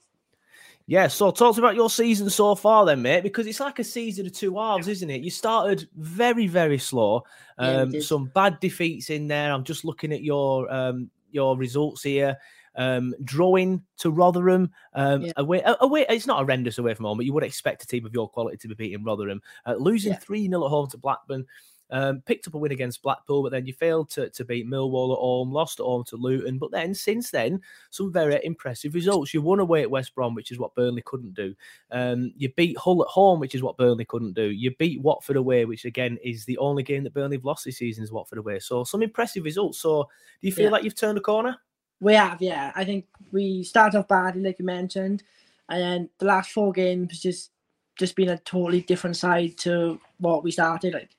Yeah, 0.89 1.08
so 1.08 1.32
talk 1.32 1.58
about 1.58 1.75
your 1.75 1.89
season 1.89 2.29
so 2.29 2.56
far, 2.56 2.86
then, 2.86 3.01
mate, 3.01 3.22
because 3.22 3.46
it's 3.46 3.60
like 3.60 3.77
a 3.79 3.84
season 3.84 4.25
of 4.25 4.32
two 4.32 4.56
halves, 4.56 4.88
isn't 4.88 5.10
it? 5.10 5.22
You 5.22 5.29
started 5.29 5.88
very, 5.98 6.48
very 6.48 6.77
slow. 6.77 7.24
Um, 7.58 7.91
yeah, 7.91 8.00
some 8.00 8.32
bad 8.34 8.62
defeats 8.62 9.10
in 9.10 9.27
there. 9.27 9.51
I'm 9.51 9.65
just 9.65 9.84
looking 9.84 10.13
at 10.13 10.24
your 10.24 10.72
um, 10.74 11.10
your 11.32 11.58
results 11.58 12.03
here 12.03 12.38
um, 12.77 13.13
drawing 13.24 13.84
to 13.98 14.12
Rotherham 14.12 14.72
um, 14.93 15.24
yeah. 15.24 15.31
away. 15.38 15.62
Away, 15.81 16.05
it's 16.07 16.27
not 16.27 16.38
horrendous 16.38 16.77
away 16.77 16.93
from 16.93 17.05
home, 17.05 17.17
but 17.17 17.25
you 17.25 17.34
would 17.34 17.43
expect 17.43 17.84
a 17.84 17.88
team 17.88 18.05
of 18.05 18.13
your 18.13 18.29
quality 18.29 18.57
to 18.57 18.67
be 18.69 18.75
beating 18.75 19.03
Rotherham. 19.03 19.41
Uh, 19.65 19.75
losing 19.75 20.13
three 20.15 20.41
yeah. 20.41 20.50
0 20.51 20.65
at 20.65 20.69
home 20.69 20.89
to 20.89 20.98
Blackburn. 20.98 21.46
Um, 21.89 22.22
picked 22.25 22.48
up 22.48 22.53
a 22.53 22.57
win 22.57 22.74
against 22.74 23.01
Blackpool, 23.01 23.43
but 23.43 23.51
then 23.53 23.65
you 23.65 23.72
failed 23.72 24.10
to, 24.12 24.29
to 24.31 24.43
beat 24.43 24.67
Millwall 24.67 25.13
at 25.13 25.19
home, 25.19 25.51
lost 25.51 25.79
at 25.79 25.86
home 25.86 26.03
to 26.05 26.17
Luton. 26.17 26.57
But 26.57 26.72
then, 26.72 26.93
since 26.93 27.31
then, 27.31 27.62
some 27.91 28.12
very 28.12 28.41
impressive 28.43 28.93
results. 28.93 29.34
You 29.34 29.41
won 29.41 29.62
away 29.62 29.84
at 29.84 29.91
West 29.91 30.13
Brom, 30.13 30.36
which 30.36 30.51
is 30.51 30.60
what 30.60 30.75
Burnley 30.75 31.01
couldn't 31.05 31.34
do. 31.34 31.55
Um, 31.91 32.34
you 32.36 32.50
beat 32.50 32.77
Hull 32.77 33.01
at 33.03 33.07
home, 33.07 33.39
which 33.39 33.55
is 33.55 33.63
what 33.63 33.77
Burnley 33.77 34.03
couldn't 34.03 34.34
do. 34.34 34.51
You 34.51 34.75
beat 34.75 35.01
Watford 35.01 35.38
away, 35.38 35.63
which 35.63 35.86
again 35.86 36.17
is 36.22 36.43
the 36.43 36.57
only 36.57 36.84
game 36.84 37.03
that 37.05 37.13
Burnley 37.13 37.38
have 37.38 37.46
lost 37.46 37.63
this 37.63 37.77
season 37.77 38.03
is 38.03 38.12
Watford 38.12 38.39
away. 38.39 38.60
So 38.60 38.84
some 38.84 39.01
impressive 39.01 39.46
results. 39.46 39.79
So 39.79 40.10
do 40.41 40.48
you 40.48 40.53
feel 40.53 40.65
yeah. 40.65 40.72
like 40.72 40.84
you've 40.84 40.96
turned 40.96 41.17
a 41.17 41.22
corner? 41.22 41.57
We 42.00 42.13
have, 42.13 42.42
yeah. 42.42 42.72
I 42.75 42.86
think 42.86 43.06
we 43.32 43.63
started 43.63 43.98
off 43.98 44.08
badly, 44.08 44.42
like 44.42 44.60
you 44.60 44.66
mentioned, 44.66 45.24
and 45.70 45.82
then 45.82 46.10
the 46.20 46.25
last 46.25 46.51
four 46.51 46.72
games 46.72 47.20
just 47.20 47.51
just 47.98 48.16
been 48.16 48.30
a 48.30 48.38
totally 48.38 48.82
different 48.82 49.18
side 49.18 49.58
to 49.58 50.00
what 50.20 50.44
we 50.44 50.51
started. 50.51 50.94
Like, 50.94 51.10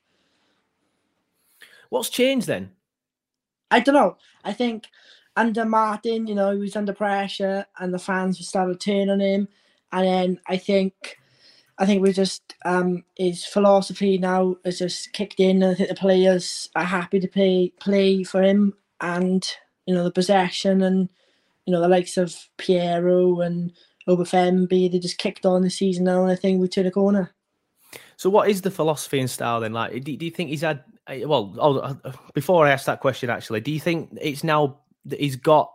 what's 1.89 2.09
changed 2.09 2.47
then? 2.47 2.71
I 3.69 3.81
don't 3.81 3.95
know. 3.95 4.17
I 4.45 4.53
think 4.53 4.85
under 5.35 5.65
Martin, 5.65 6.25
you 6.25 6.35
know, 6.35 6.51
he 6.51 6.59
was 6.59 6.75
under 6.75 6.93
pressure, 6.93 7.65
and 7.77 7.93
the 7.93 7.99
fans 7.99 8.45
started 8.47 8.79
turning 8.79 9.09
on 9.09 9.19
him, 9.19 9.47
and 9.91 10.07
then 10.07 10.39
I 10.47 10.57
think. 10.57 11.17
I 11.81 11.85
think 11.85 12.01
we 12.01 12.11
just 12.11 12.55
um, 12.65 13.05
his 13.15 13.45
philosophy 13.45 14.17
now 14.17 14.57
has 14.65 14.79
just 14.79 15.13
kicked 15.13 15.39
in, 15.39 15.63
and 15.63 15.71
I 15.71 15.75
think 15.75 15.87
the 15.87 15.95
players 15.95 16.69
are 16.75 16.83
happy 16.83 17.21
to 17.21 17.27
play 17.29 17.71
play 17.79 18.23
for 18.23 18.43
him, 18.43 18.73
and 18.99 19.49
you 19.89 19.95
know, 19.95 20.03
the 20.03 20.11
possession 20.11 20.83
and, 20.83 21.09
you 21.65 21.73
know, 21.73 21.81
the 21.81 21.87
likes 21.87 22.15
of 22.15 22.35
Piroe 22.59 23.43
and 23.43 23.71
Obafemi, 24.07 24.91
they 24.91 24.99
just 24.99 25.17
kicked 25.17 25.47
on 25.47 25.63
the 25.63 25.69
season 25.71 26.03
now, 26.03 26.21
and 26.21 26.31
I 26.31 26.35
think 26.35 26.61
we 26.61 26.67
turn 26.67 26.85
a 26.85 26.91
corner. 26.91 27.33
So, 28.15 28.29
what 28.29 28.49
is 28.49 28.61
the 28.61 28.69
philosophy 28.69 29.19
and 29.19 29.27
style 29.27 29.61
then? 29.61 29.73
Like, 29.73 30.03
do, 30.03 30.15
do 30.15 30.25
you 30.25 30.31
think 30.31 30.51
he's 30.51 30.61
had? 30.61 30.83
uh, 31.07 31.27
Well, 31.27 31.55
oh, 31.57 32.15
before 32.35 32.67
I 32.67 32.69
ask 32.69 32.85
that 32.85 32.99
question, 32.99 33.31
actually, 33.31 33.61
do 33.61 33.71
you 33.71 33.79
think 33.79 34.15
it's 34.21 34.43
now 34.43 34.77
that 35.05 35.19
he's 35.19 35.35
got 35.35 35.71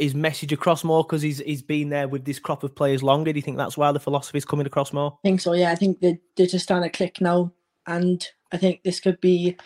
his 0.00 0.16
message 0.16 0.52
across 0.52 0.82
more 0.82 1.04
because 1.04 1.22
he's 1.22 1.38
he's 1.38 1.62
been 1.62 1.90
there 1.90 2.08
with 2.08 2.24
this 2.24 2.40
crop 2.40 2.64
of 2.64 2.74
players 2.74 3.04
longer? 3.04 3.32
Do 3.32 3.38
you 3.38 3.42
think 3.42 3.56
that's 3.56 3.76
why 3.76 3.92
the 3.92 4.00
philosophy 4.00 4.38
is 4.38 4.44
coming 4.44 4.66
across 4.66 4.92
more? 4.92 5.16
I 5.24 5.28
think 5.28 5.40
so, 5.40 5.52
yeah. 5.52 5.70
I 5.70 5.76
think 5.76 6.00
they, 6.00 6.18
they're 6.36 6.48
just 6.48 6.64
starting 6.64 6.90
to 6.90 6.96
click 6.96 7.20
now. 7.20 7.52
And 7.86 8.26
I 8.50 8.56
think 8.56 8.82
this 8.82 8.98
could 8.98 9.20
be, 9.20 9.56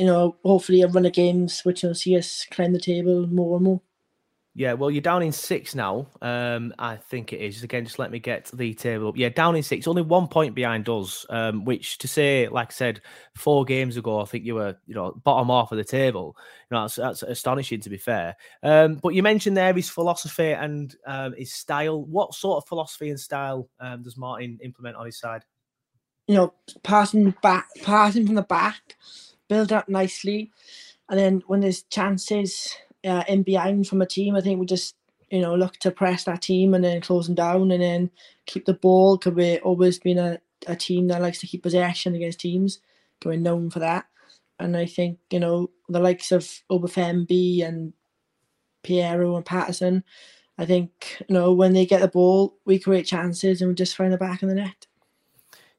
you 0.00 0.06
know, 0.06 0.34
hopefully 0.42 0.80
a 0.80 0.88
run 0.88 1.04
of 1.04 1.12
games 1.12 1.60
which 1.60 1.82
will 1.82 1.94
see 1.94 2.16
us 2.16 2.46
climb 2.50 2.72
the 2.72 2.80
table 2.80 3.26
more 3.26 3.56
and 3.56 3.64
more. 3.66 3.80
Yeah, 4.54 4.72
well, 4.72 4.90
you're 4.90 5.02
down 5.02 5.22
in 5.22 5.30
six 5.30 5.74
now. 5.74 6.06
Um, 6.22 6.72
I 6.78 6.96
think 6.96 7.34
it 7.34 7.40
is. 7.42 7.62
Again, 7.62 7.84
just 7.84 7.98
let 7.98 8.10
me 8.10 8.18
get 8.18 8.46
the 8.46 8.72
table 8.72 9.08
up. 9.08 9.18
Yeah, 9.18 9.28
down 9.28 9.56
in 9.56 9.62
six, 9.62 9.86
only 9.86 10.00
one 10.00 10.26
point 10.26 10.54
behind 10.54 10.88
us. 10.88 11.26
Um, 11.28 11.66
which 11.66 11.98
to 11.98 12.08
say, 12.08 12.48
like 12.48 12.70
I 12.70 12.72
said, 12.72 13.02
four 13.36 13.66
games 13.66 13.98
ago, 13.98 14.22
I 14.22 14.24
think 14.24 14.46
you 14.46 14.54
were, 14.54 14.74
you 14.86 14.94
know, 14.94 15.12
bottom 15.22 15.48
half 15.48 15.70
of 15.70 15.76
the 15.76 15.84
table. 15.84 16.34
You 16.70 16.76
know, 16.76 16.84
that's, 16.84 16.94
that's 16.94 17.22
astonishing 17.22 17.82
to 17.82 17.90
be 17.90 17.98
fair. 17.98 18.36
Um, 18.62 18.94
but 18.94 19.10
you 19.10 19.22
mentioned 19.22 19.54
there 19.54 19.74
his 19.74 19.90
philosophy 19.90 20.52
and 20.52 20.96
um, 21.06 21.34
his 21.36 21.52
style. 21.52 22.02
What 22.02 22.32
sort 22.32 22.56
of 22.56 22.68
philosophy 22.68 23.10
and 23.10 23.20
style 23.20 23.68
um, 23.78 24.02
does 24.02 24.16
Martin 24.16 24.58
implement 24.62 24.96
on 24.96 25.04
his 25.04 25.18
side? 25.18 25.44
You 26.26 26.36
know, 26.36 26.54
passing 26.82 27.34
back, 27.42 27.68
passing 27.82 28.24
from 28.24 28.36
the 28.36 28.42
back, 28.42 28.96
build 29.50 29.72
up 29.72 29.88
nicely, 29.88 30.50
and 31.10 31.18
then 31.18 31.42
when 31.48 31.60
there's 31.60 31.82
chances 31.82 32.74
uh, 33.04 33.24
in 33.28 33.42
behind 33.42 33.88
from 33.88 34.00
a 34.00 34.06
team, 34.06 34.36
I 34.36 34.40
think 34.40 34.58
we 34.60 34.64
just 34.66 34.94
you 35.28 35.40
know 35.42 35.54
look 35.54 35.76
to 35.78 35.90
press 35.90 36.24
that 36.24 36.40
team 36.42 36.72
and 36.72 36.82
then 36.82 37.02
close 37.02 37.26
them 37.26 37.34
down 37.34 37.70
and 37.70 37.82
then 37.82 38.10
keep 38.46 38.64
the 38.64 38.74
ball. 38.74 39.18
Because 39.18 39.34
we've 39.34 39.62
always 39.62 39.98
been 39.98 40.18
a, 40.18 40.38
a 40.66 40.76
team 40.76 41.08
that 41.08 41.20
likes 41.20 41.40
to 41.40 41.46
keep 41.46 41.64
possession 41.64 42.14
against 42.14 42.40
teams, 42.40 42.78
going 43.22 43.42
known 43.42 43.68
for 43.70 43.80
that. 43.80 44.06
And 44.58 44.76
I 44.76 44.86
think 44.86 45.18
you 45.30 45.40
know 45.40 45.70
the 45.88 46.00
likes 46.00 46.32
of 46.32 46.48
Obafemi 46.70 47.66
and 47.66 47.92
Piroe 48.84 49.36
and 49.36 49.44
Paterson. 49.44 50.04
I 50.58 50.66
think 50.66 51.24
you 51.28 51.34
know 51.34 51.52
when 51.52 51.72
they 51.72 51.86
get 51.86 52.00
the 52.00 52.08
ball, 52.08 52.56
we 52.64 52.78
create 52.78 53.06
chances 53.06 53.60
and 53.60 53.68
we 53.68 53.74
just 53.74 53.96
find 53.96 54.12
the 54.12 54.18
back 54.18 54.42
of 54.42 54.48
the 54.48 54.54
net. 54.54 54.86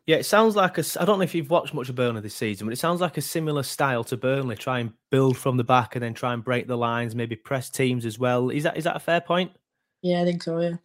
Yeah, 0.07 0.15
it 0.15 0.25
sounds 0.25 0.55
like 0.55 0.77
a. 0.77 0.83
I 0.99 1.05
don't 1.05 1.19
know 1.19 1.23
if 1.23 1.35
you've 1.35 1.49
watched 1.49 1.73
much 1.73 1.89
of 1.89 1.95
Burnley 1.95 2.21
this 2.21 2.35
season, 2.35 2.65
but 2.65 2.73
it 2.73 2.79
sounds 2.79 3.01
like 3.01 3.17
a 3.17 3.21
similar 3.21 3.63
style 3.63 4.03
to 4.05 4.17
Burnley. 4.17 4.55
Try 4.55 4.79
and 4.79 4.93
build 5.11 5.37
from 5.37 5.57
the 5.57 5.63
back 5.63 5.95
and 5.95 6.03
then 6.03 6.13
try 6.13 6.33
and 6.33 6.43
break 6.43 6.67
the 6.67 6.77
lines, 6.77 7.15
maybe 7.15 7.35
press 7.35 7.69
teams 7.69 8.05
as 8.05 8.17
well. 8.17 8.49
Is 8.49 8.63
that 8.63 8.77
is 8.77 8.85
that 8.85 8.95
a 8.95 8.99
fair 8.99 9.21
point? 9.21 9.51
Yeah, 10.01 10.21
I 10.21 10.25
think 10.25 10.41
so. 10.41 10.59
Yeah. 10.59 10.77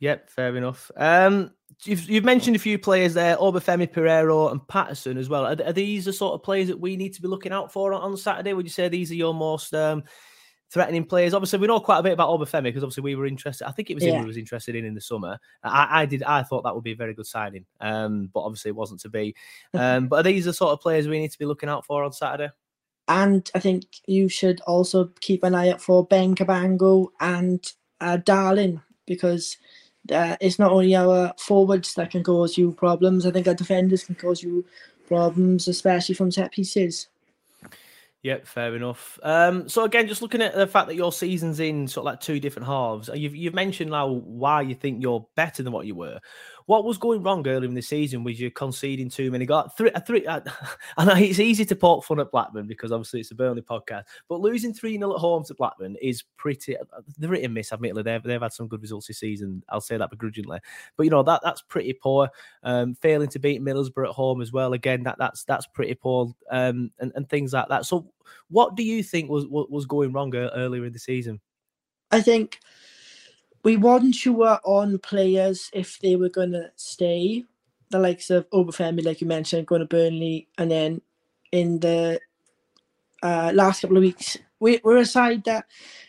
Yep, 0.00 0.28
fair 0.28 0.54
enough. 0.56 0.90
Um, 0.96 1.52
you've 1.84 2.08
you've 2.10 2.24
mentioned 2.24 2.56
a 2.56 2.58
few 2.58 2.78
players 2.78 3.14
there, 3.14 3.36
Obafemi 3.38 3.90
Piroe 3.90 4.52
and 4.52 4.66
Paterson 4.68 5.16
as 5.16 5.30
well. 5.30 5.46
Are, 5.46 5.56
are 5.64 5.72
these 5.72 6.04
the 6.04 6.12
sort 6.12 6.34
of 6.34 6.42
players 6.42 6.68
that 6.68 6.78
we 6.78 6.96
need 6.96 7.14
to 7.14 7.22
be 7.22 7.28
looking 7.28 7.52
out 7.52 7.72
for 7.72 7.94
on, 7.94 8.02
on 8.02 8.16
Saturday? 8.18 8.52
Would 8.52 8.66
you 8.66 8.70
say 8.70 8.88
these 8.88 9.10
are 9.10 9.16
your 9.16 9.32
most 9.32 9.72
um, 9.74 10.04
threatening 10.74 11.04
players? 11.04 11.32
Obviously, 11.32 11.60
we 11.60 11.68
know 11.68 11.80
quite 11.80 12.00
a 12.00 12.02
bit 12.02 12.12
about 12.12 12.28
Obafemi 12.28 12.64
because 12.64 12.82
obviously 12.82 13.04
we 13.04 13.14
were 13.14 13.24
interested. 13.24 13.66
I 13.66 13.70
think 13.70 13.88
it 13.88 13.94
was 13.94 14.02
him 14.02 14.14
Yeah. 14.14 14.20
we 14.20 14.26
was 14.26 14.36
interested 14.36 14.74
in 14.74 14.84
in 14.84 14.94
the 14.94 15.00
summer. 15.00 15.38
I, 15.62 16.02
I 16.02 16.06
did. 16.06 16.22
I 16.24 16.42
thought 16.42 16.64
that 16.64 16.74
would 16.74 16.84
be 16.84 16.92
a 16.92 16.96
very 16.96 17.14
good 17.14 17.26
signing, 17.26 17.64
um, 17.80 18.28
but 18.34 18.40
obviously 18.40 18.70
it 18.70 18.76
wasn't 18.76 19.00
to 19.00 19.08
be. 19.08 19.34
Um, 19.72 20.08
but 20.08 20.16
are 20.20 20.22
these 20.24 20.44
the 20.44 20.52
sort 20.52 20.72
of 20.72 20.80
players 20.80 21.08
we 21.08 21.18
need 21.18 21.30
to 21.30 21.38
be 21.38 21.46
looking 21.46 21.68
out 21.70 21.86
for 21.86 22.04
on 22.04 22.12
Saturday? 22.12 22.50
And 23.08 23.50
I 23.54 23.60
think 23.60 23.84
you 24.06 24.28
should 24.28 24.60
also 24.62 25.10
keep 25.20 25.44
an 25.44 25.54
eye 25.54 25.70
out 25.70 25.80
for 25.80 26.06
Ben 26.06 26.34
Cabango 26.34 27.08
and 27.20 27.64
uh, 28.00 28.16
Darling 28.18 28.80
because 29.06 29.56
uh, 30.12 30.36
it's 30.40 30.58
not 30.58 30.72
only 30.72 30.94
our 30.94 31.32
forwards 31.38 31.94
that 31.94 32.10
can 32.10 32.22
cause 32.22 32.58
you 32.58 32.72
problems. 32.72 33.26
I 33.26 33.30
think 33.30 33.46
our 33.46 33.54
defenders 33.54 34.04
can 34.04 34.14
cause 34.14 34.42
you 34.42 34.64
problems, 35.06 35.68
especially 35.68 36.14
from 36.14 36.30
set 36.30 36.52
pieces. 36.52 37.08
Yep, 38.24 38.46
fair 38.46 38.74
enough. 38.74 39.18
Um, 39.22 39.68
so 39.68 39.84
again, 39.84 40.08
just 40.08 40.22
looking 40.22 40.40
at 40.40 40.54
the 40.54 40.66
fact 40.66 40.88
that 40.88 40.94
your 40.94 41.12
season's 41.12 41.60
in 41.60 41.86
sort 41.86 42.06
of 42.06 42.12
like 42.12 42.20
two 42.20 42.40
different 42.40 42.66
halves, 42.66 43.10
uh, 43.10 43.12
you've 43.12 43.36
you've 43.36 43.52
mentioned 43.52 43.90
now 43.90 44.08
why 44.08 44.62
you 44.62 44.74
think 44.74 45.02
you're 45.02 45.26
better 45.36 45.62
than 45.62 45.74
what 45.74 45.86
you 45.86 45.94
were. 45.94 46.18
What 46.66 46.84
was 46.86 46.96
going 46.96 47.22
wrong 47.22 47.46
earlier 47.46 47.68
in 47.68 47.74
the 47.74 47.82
season? 47.82 48.24
Was 48.24 48.40
you 48.40 48.50
conceding 48.50 49.10
too 49.10 49.30
many? 49.30 49.44
Got 49.44 49.76
three, 49.76 49.90
uh, 49.90 50.00
three. 50.00 50.24
Uh, 50.26 50.40
I 50.96 51.04
know 51.04 51.12
it's 51.14 51.38
easy 51.38 51.66
to 51.66 51.76
poke 51.76 52.04
fun 52.04 52.20
at 52.20 52.30
Blackburn 52.30 52.66
because 52.66 52.90
obviously 52.90 53.20
it's 53.20 53.30
a 53.32 53.34
Burnley 53.34 53.60
podcast, 53.60 54.04
but 54.30 54.40
losing 54.40 54.72
three 54.72 54.96
0 54.96 55.14
at 55.14 55.20
home 55.20 55.44
to 55.44 55.54
Blackburn 55.54 55.96
is 56.00 56.24
pretty. 56.38 56.78
uh, 56.78 56.84
They're 57.18 57.34
hit 57.34 57.44
and 57.44 57.52
miss, 57.52 57.70
admittedly. 57.72 58.02
They've 58.02 58.22
they've 58.22 58.40
had 58.40 58.52
some 58.54 58.68
good 58.68 58.80
results 58.80 59.08
this 59.08 59.18
season. 59.18 59.62
I'll 59.68 59.82
say 59.82 59.98
that 59.98 60.08
begrudgingly, 60.10 60.60
but 60.96 61.04
you 61.04 61.10
know 61.10 61.22
that 61.22 61.42
that's 61.44 61.60
pretty 61.62 61.92
poor. 61.92 62.30
Um, 62.62 62.94
failing 62.94 63.28
to 63.28 63.38
beat 63.38 63.60
Middlesbrough 63.62 64.08
at 64.08 64.14
home 64.14 64.40
as 64.40 64.52
well. 64.52 64.72
Again, 64.72 65.02
that 65.02 65.16
that's 65.18 65.44
that's 65.44 65.66
pretty 65.66 65.94
poor. 65.94 66.34
Um, 66.50 66.90
and 66.98 67.12
and 67.14 67.28
things 67.28 67.52
like 67.52 67.68
that. 67.68 67.84
So, 67.84 68.10
what 68.48 68.74
do 68.74 68.82
you 68.82 69.02
think 69.02 69.28
was 69.28 69.46
was 69.46 69.66
was 69.68 69.84
going 69.84 70.12
wrong 70.12 70.34
earlier 70.34 70.86
in 70.86 70.94
the 70.94 70.98
season? 70.98 71.40
I 72.10 72.22
think 72.22 72.60
we 73.64 73.76
wasn't 73.76 74.14
sure 74.14 74.60
on 74.62 74.98
players 74.98 75.70
if 75.72 75.98
they 75.98 76.16
were 76.16 76.28
going 76.28 76.52
to 76.52 76.70
stay. 76.76 77.44
The 77.90 77.98
likes 77.98 78.30
of 78.30 78.48
Obafemi, 78.50 79.04
like 79.04 79.20
you 79.20 79.26
mentioned, 79.26 79.66
going 79.66 79.80
to 79.80 79.86
Burnley, 79.86 80.48
and 80.58 80.70
then 80.70 81.00
in 81.50 81.80
the 81.80 82.20
uh, 83.22 83.52
last 83.54 83.80
couple 83.80 83.96
of 83.96 84.02
weeks, 84.02 84.36
we, 84.60 84.80
we're 84.84 84.98
a 84.98 85.06
side 85.06 85.44
that, 85.44 85.66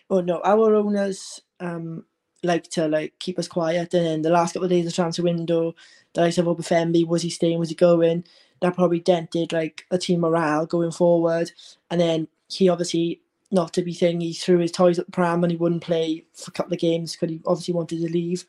oh 0.10 0.22
no, 0.22 0.42
our 0.44 0.76
owners 0.76 1.42
um, 1.60 2.06
like 2.44 2.64
to 2.72 2.88
like 2.88 3.14
keep 3.20 3.40
us 3.40 3.48
quiet. 3.48 3.94
And 3.94 4.06
then 4.06 4.22
the 4.22 4.30
last 4.30 4.54
couple 4.54 4.66
of 4.66 4.72
days 4.72 4.88
of 4.88 4.94
transfer 4.94 5.24
window, 5.24 5.76
the 6.14 6.22
likes 6.22 6.38
of 6.38 6.46
Obafemi, 6.46 7.08
was 7.08 7.22
he 7.22 7.30
staying, 7.30 7.60
was 7.60 7.70
he 7.70 7.76
going? 7.76 8.26
That 8.62 8.76
probably 8.76 9.00
dented 9.00 9.54
like 9.54 9.86
a 9.92 9.98
team 9.98 10.22
morale 10.22 10.66
going 10.66 10.92
forward. 10.92 11.52
And 11.92 12.02
then 12.02 12.28
he 12.48 12.70
obviously 12.70 13.22
not 13.52 13.74
to 13.74 13.82
be 13.82 13.94
thing. 13.94 14.22
He 14.22 14.34
threw 14.34 14.60
his 14.60 14.72
toys 14.72 15.00
at 15.00 15.06
the 15.06 15.12
pram 15.12 15.44
and 15.44 15.52
he 15.52 15.58
wouldn't 15.58 15.84
play 15.84 16.26
for 16.34 16.50
a 16.50 16.54
couple 16.54 16.74
of 16.74 16.80
games 16.80 17.14
because 17.14 17.30
he 17.30 17.42
obviously 17.46 17.74
wanted 17.74 18.00
to 18.00 18.12
leave. 18.12 18.46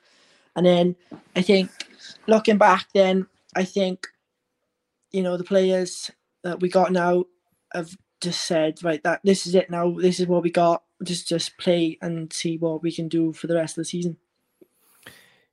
And 0.54 0.64
then 0.64 0.96
I 1.34 1.42
think 1.42 1.70
looking 2.26 2.58
back, 2.58 2.86
then 2.94 3.26
I 3.54 3.64
think 3.64 4.08
you 5.12 5.22
know 5.22 5.36
the 5.36 5.44
players 5.44 6.10
that 6.42 6.60
we 6.60 6.68
got 6.68 6.92
now 6.92 7.24
have 7.72 7.96
just 8.20 8.44
said 8.44 8.82
right 8.82 9.02
that 9.02 9.20
this 9.22 9.46
is 9.46 9.54
it 9.54 9.70
now. 9.70 9.92
This 9.92 10.20
is 10.20 10.26
what 10.26 10.42
we 10.42 10.50
got. 10.50 10.82
Just 11.02 11.28
just 11.28 11.58
play 11.58 11.98
and 12.00 12.32
see 12.32 12.56
what 12.56 12.82
we 12.82 12.90
can 12.90 13.08
do 13.08 13.32
for 13.32 13.46
the 13.46 13.54
rest 13.54 13.76
of 13.76 13.82
the 13.82 13.88
season. 13.88 14.16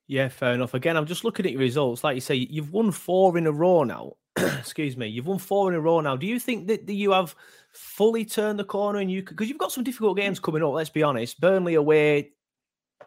Yeah, 0.08 0.30
fair 0.30 0.54
enough. 0.54 0.74
Again, 0.74 0.98
I'm 0.98 1.06
just 1.06 1.24
looking 1.24 1.46
at 1.46 1.54
your 1.54 1.62
results. 1.62 2.04
Like 2.04 2.16
you 2.16 2.22
say, 2.22 2.36
you've 2.36 2.72
won 2.72 2.92
four 2.92 3.38
in 3.38 3.48
a 3.48 3.52
row 3.52 3.84
now. 3.84 4.14
Excuse 4.36 4.98
me, 4.98 5.08
you've 5.08 5.28
won 5.28 5.40
four 5.40 5.70
in 5.70 5.76
a 5.76 5.82
row 5.82 6.02
now. 6.02 6.16
Do 6.16 6.28
you 6.28 6.40
think 6.40 6.68
that, 6.68 6.88
that 6.88 6.94
you 6.94 7.12
have 7.12 7.36
fully 7.74 8.24
turn 8.24 8.56
the 8.58 8.64
corner 8.64 9.00
and 9.00 9.12
you 9.12 9.24
because 9.24 9.50
you've 9.50 9.58
got 9.58 9.72
some 9.72 9.84
difficult 9.84 10.18
games 10.18 10.40
coming 10.40 10.64
up? 10.64 10.74
Let's 10.74 10.90
be 10.90 11.04
honest. 11.04 11.42
Burnley 11.42 11.74
away. 11.76 12.32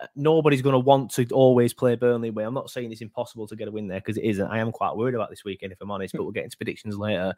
uh, 0.00 0.06
Nobody's 0.14 0.60
going 0.60 0.74
to 0.74 0.78
want 0.78 1.10
to 1.12 1.26
always 1.32 1.72
play 1.72 1.94
Burnley 1.94 2.28
away. 2.28 2.44
I'm 2.44 2.52
not 2.52 2.68
saying 2.70 2.92
it's 2.92 3.00
impossible 3.00 3.46
to 3.46 3.56
get 3.56 3.68
a 3.68 3.70
win 3.70 3.88
there 3.88 4.00
because 4.00 4.16
it 4.16 4.24
isn't. 4.24 4.46
I 4.46 4.58
am 4.58 4.72
quite 4.72 4.96
worried 4.96 5.14
about 5.14 5.30
this 5.30 5.44
weekend, 5.44 5.72
if 5.72 5.80
I'm 5.80 5.90
honest. 5.90 6.14
But 6.14 6.24
we'll 6.24 6.32
get 6.32 6.44
into 6.44 6.56
predictions 6.56 6.98
later. 6.98 7.34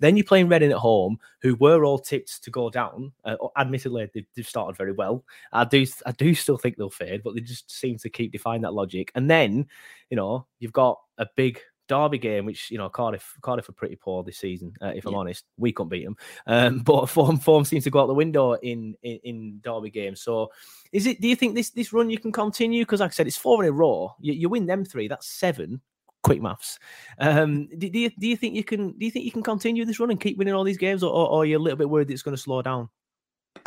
Then 0.00 0.16
you're 0.16 0.24
playing 0.24 0.48
Reading 0.48 0.72
at 0.72 0.78
home, 0.78 1.18
who 1.40 1.54
were 1.56 1.84
all 1.84 1.98
tipped 1.98 2.42
to 2.42 2.50
go 2.50 2.70
down. 2.70 3.12
Uh, 3.24 3.36
admittedly, 3.56 4.10
they've, 4.12 4.26
they've 4.34 4.46
started 4.46 4.76
very 4.76 4.92
well. 4.92 5.24
I 5.52 5.64
do, 5.64 5.86
I 6.06 6.12
do 6.12 6.34
still 6.34 6.56
think 6.56 6.76
they'll 6.76 6.90
fade, 6.90 7.22
but 7.22 7.34
they 7.34 7.40
just 7.40 7.70
seem 7.70 7.98
to 7.98 8.08
keep 8.08 8.32
defying 8.32 8.62
that 8.62 8.74
logic. 8.74 9.12
And 9.14 9.30
then, 9.30 9.66
you 10.08 10.16
know, 10.16 10.46
you've 10.58 10.72
got 10.72 10.98
a 11.18 11.26
big 11.36 11.60
derby 11.90 12.18
game, 12.18 12.46
which 12.46 12.70
you 12.70 12.78
know 12.78 12.88
Cardiff, 12.88 13.36
Cardiff 13.42 13.68
are 13.68 13.72
pretty 13.72 13.96
poor 13.96 14.22
this 14.22 14.38
season. 14.38 14.72
Uh, 14.80 14.92
if 14.94 15.04
I'm 15.06 15.16
honest, 15.16 15.44
we 15.58 15.72
couldn't 15.72 15.88
beat 15.88 16.04
them, 16.04 16.16
um, 16.46 16.78
but 16.84 17.06
form 17.08 17.36
form 17.38 17.64
seems 17.64 17.82
to 17.84 17.90
go 17.90 18.00
out 18.00 18.06
the 18.06 18.14
window 18.14 18.52
in, 18.52 18.94
in 19.02 19.18
in 19.24 19.60
derby 19.60 19.90
games. 19.90 20.22
So, 20.22 20.52
is 20.92 21.06
it? 21.06 21.20
Do 21.20 21.26
you 21.26 21.34
think 21.34 21.56
this 21.56 21.70
this 21.70 21.92
run 21.92 22.08
you 22.08 22.18
can 22.18 22.30
continue? 22.30 22.82
Because 22.82 23.00
like 23.00 23.10
I 23.10 23.12
said, 23.12 23.26
it's 23.26 23.36
four 23.36 23.64
in 23.64 23.68
a 23.68 23.72
row. 23.72 24.14
You, 24.20 24.32
you 24.32 24.48
win 24.48 24.66
them 24.66 24.84
three, 24.84 25.08
that's 25.08 25.26
seven. 25.26 25.80
Quick 26.22 26.40
maths. 26.40 26.78
Um, 27.18 27.66
do, 27.76 27.90
do 27.90 27.98
you 27.98 28.10
do 28.10 28.28
you 28.28 28.36
think 28.36 28.54
you 28.54 28.62
can 28.62 28.92
do 28.92 29.04
you 29.04 29.10
think 29.10 29.24
you 29.24 29.32
can 29.32 29.42
continue 29.42 29.84
this 29.84 29.98
run 29.98 30.10
and 30.10 30.20
keep 30.20 30.38
winning 30.38 30.54
all 30.54 30.64
these 30.64 30.78
games, 30.78 31.02
or, 31.02 31.10
or, 31.10 31.28
or 31.28 31.42
are 31.42 31.46
you 31.46 31.58
a 31.58 31.58
little 31.58 31.78
bit 31.78 31.90
worried 31.90 32.06
that 32.08 32.12
it's 32.12 32.22
going 32.22 32.36
to 32.36 32.42
slow 32.42 32.62
down? 32.62 32.88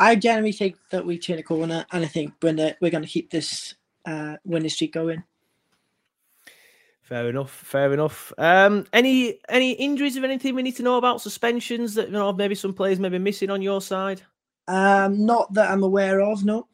I 0.00 0.16
generally 0.16 0.52
think 0.52 0.76
that 0.90 1.04
we 1.04 1.18
turn 1.18 1.38
a 1.38 1.42
corner, 1.42 1.84
and 1.92 2.04
I 2.04 2.08
think 2.08 2.32
we're 2.42 2.74
we're 2.80 2.90
going 2.90 3.04
to 3.04 3.08
keep 3.10 3.30
this 3.30 3.74
uh, 4.06 4.36
winning 4.44 4.70
streak 4.70 4.94
going. 4.94 5.24
Fair 7.04 7.28
enough. 7.28 7.50
Fair 7.50 7.92
enough. 7.92 8.32
Um, 8.38 8.86
any 8.94 9.38
any 9.50 9.72
injuries 9.72 10.16
of 10.16 10.24
anything 10.24 10.54
we 10.54 10.62
need 10.62 10.76
to 10.76 10.82
know 10.82 10.96
about? 10.96 11.20
Suspensions 11.20 11.94
that 11.94 12.06
you 12.06 12.12
know 12.12 12.32
maybe 12.32 12.54
some 12.54 12.72
players 12.72 12.98
may 12.98 13.10
be 13.10 13.18
missing 13.18 13.50
on 13.50 13.60
your 13.60 13.82
side. 13.82 14.22
Um, 14.68 15.26
not 15.26 15.52
that 15.52 15.70
I'm 15.70 15.82
aware 15.82 16.20
of. 16.20 16.44
No. 16.44 16.66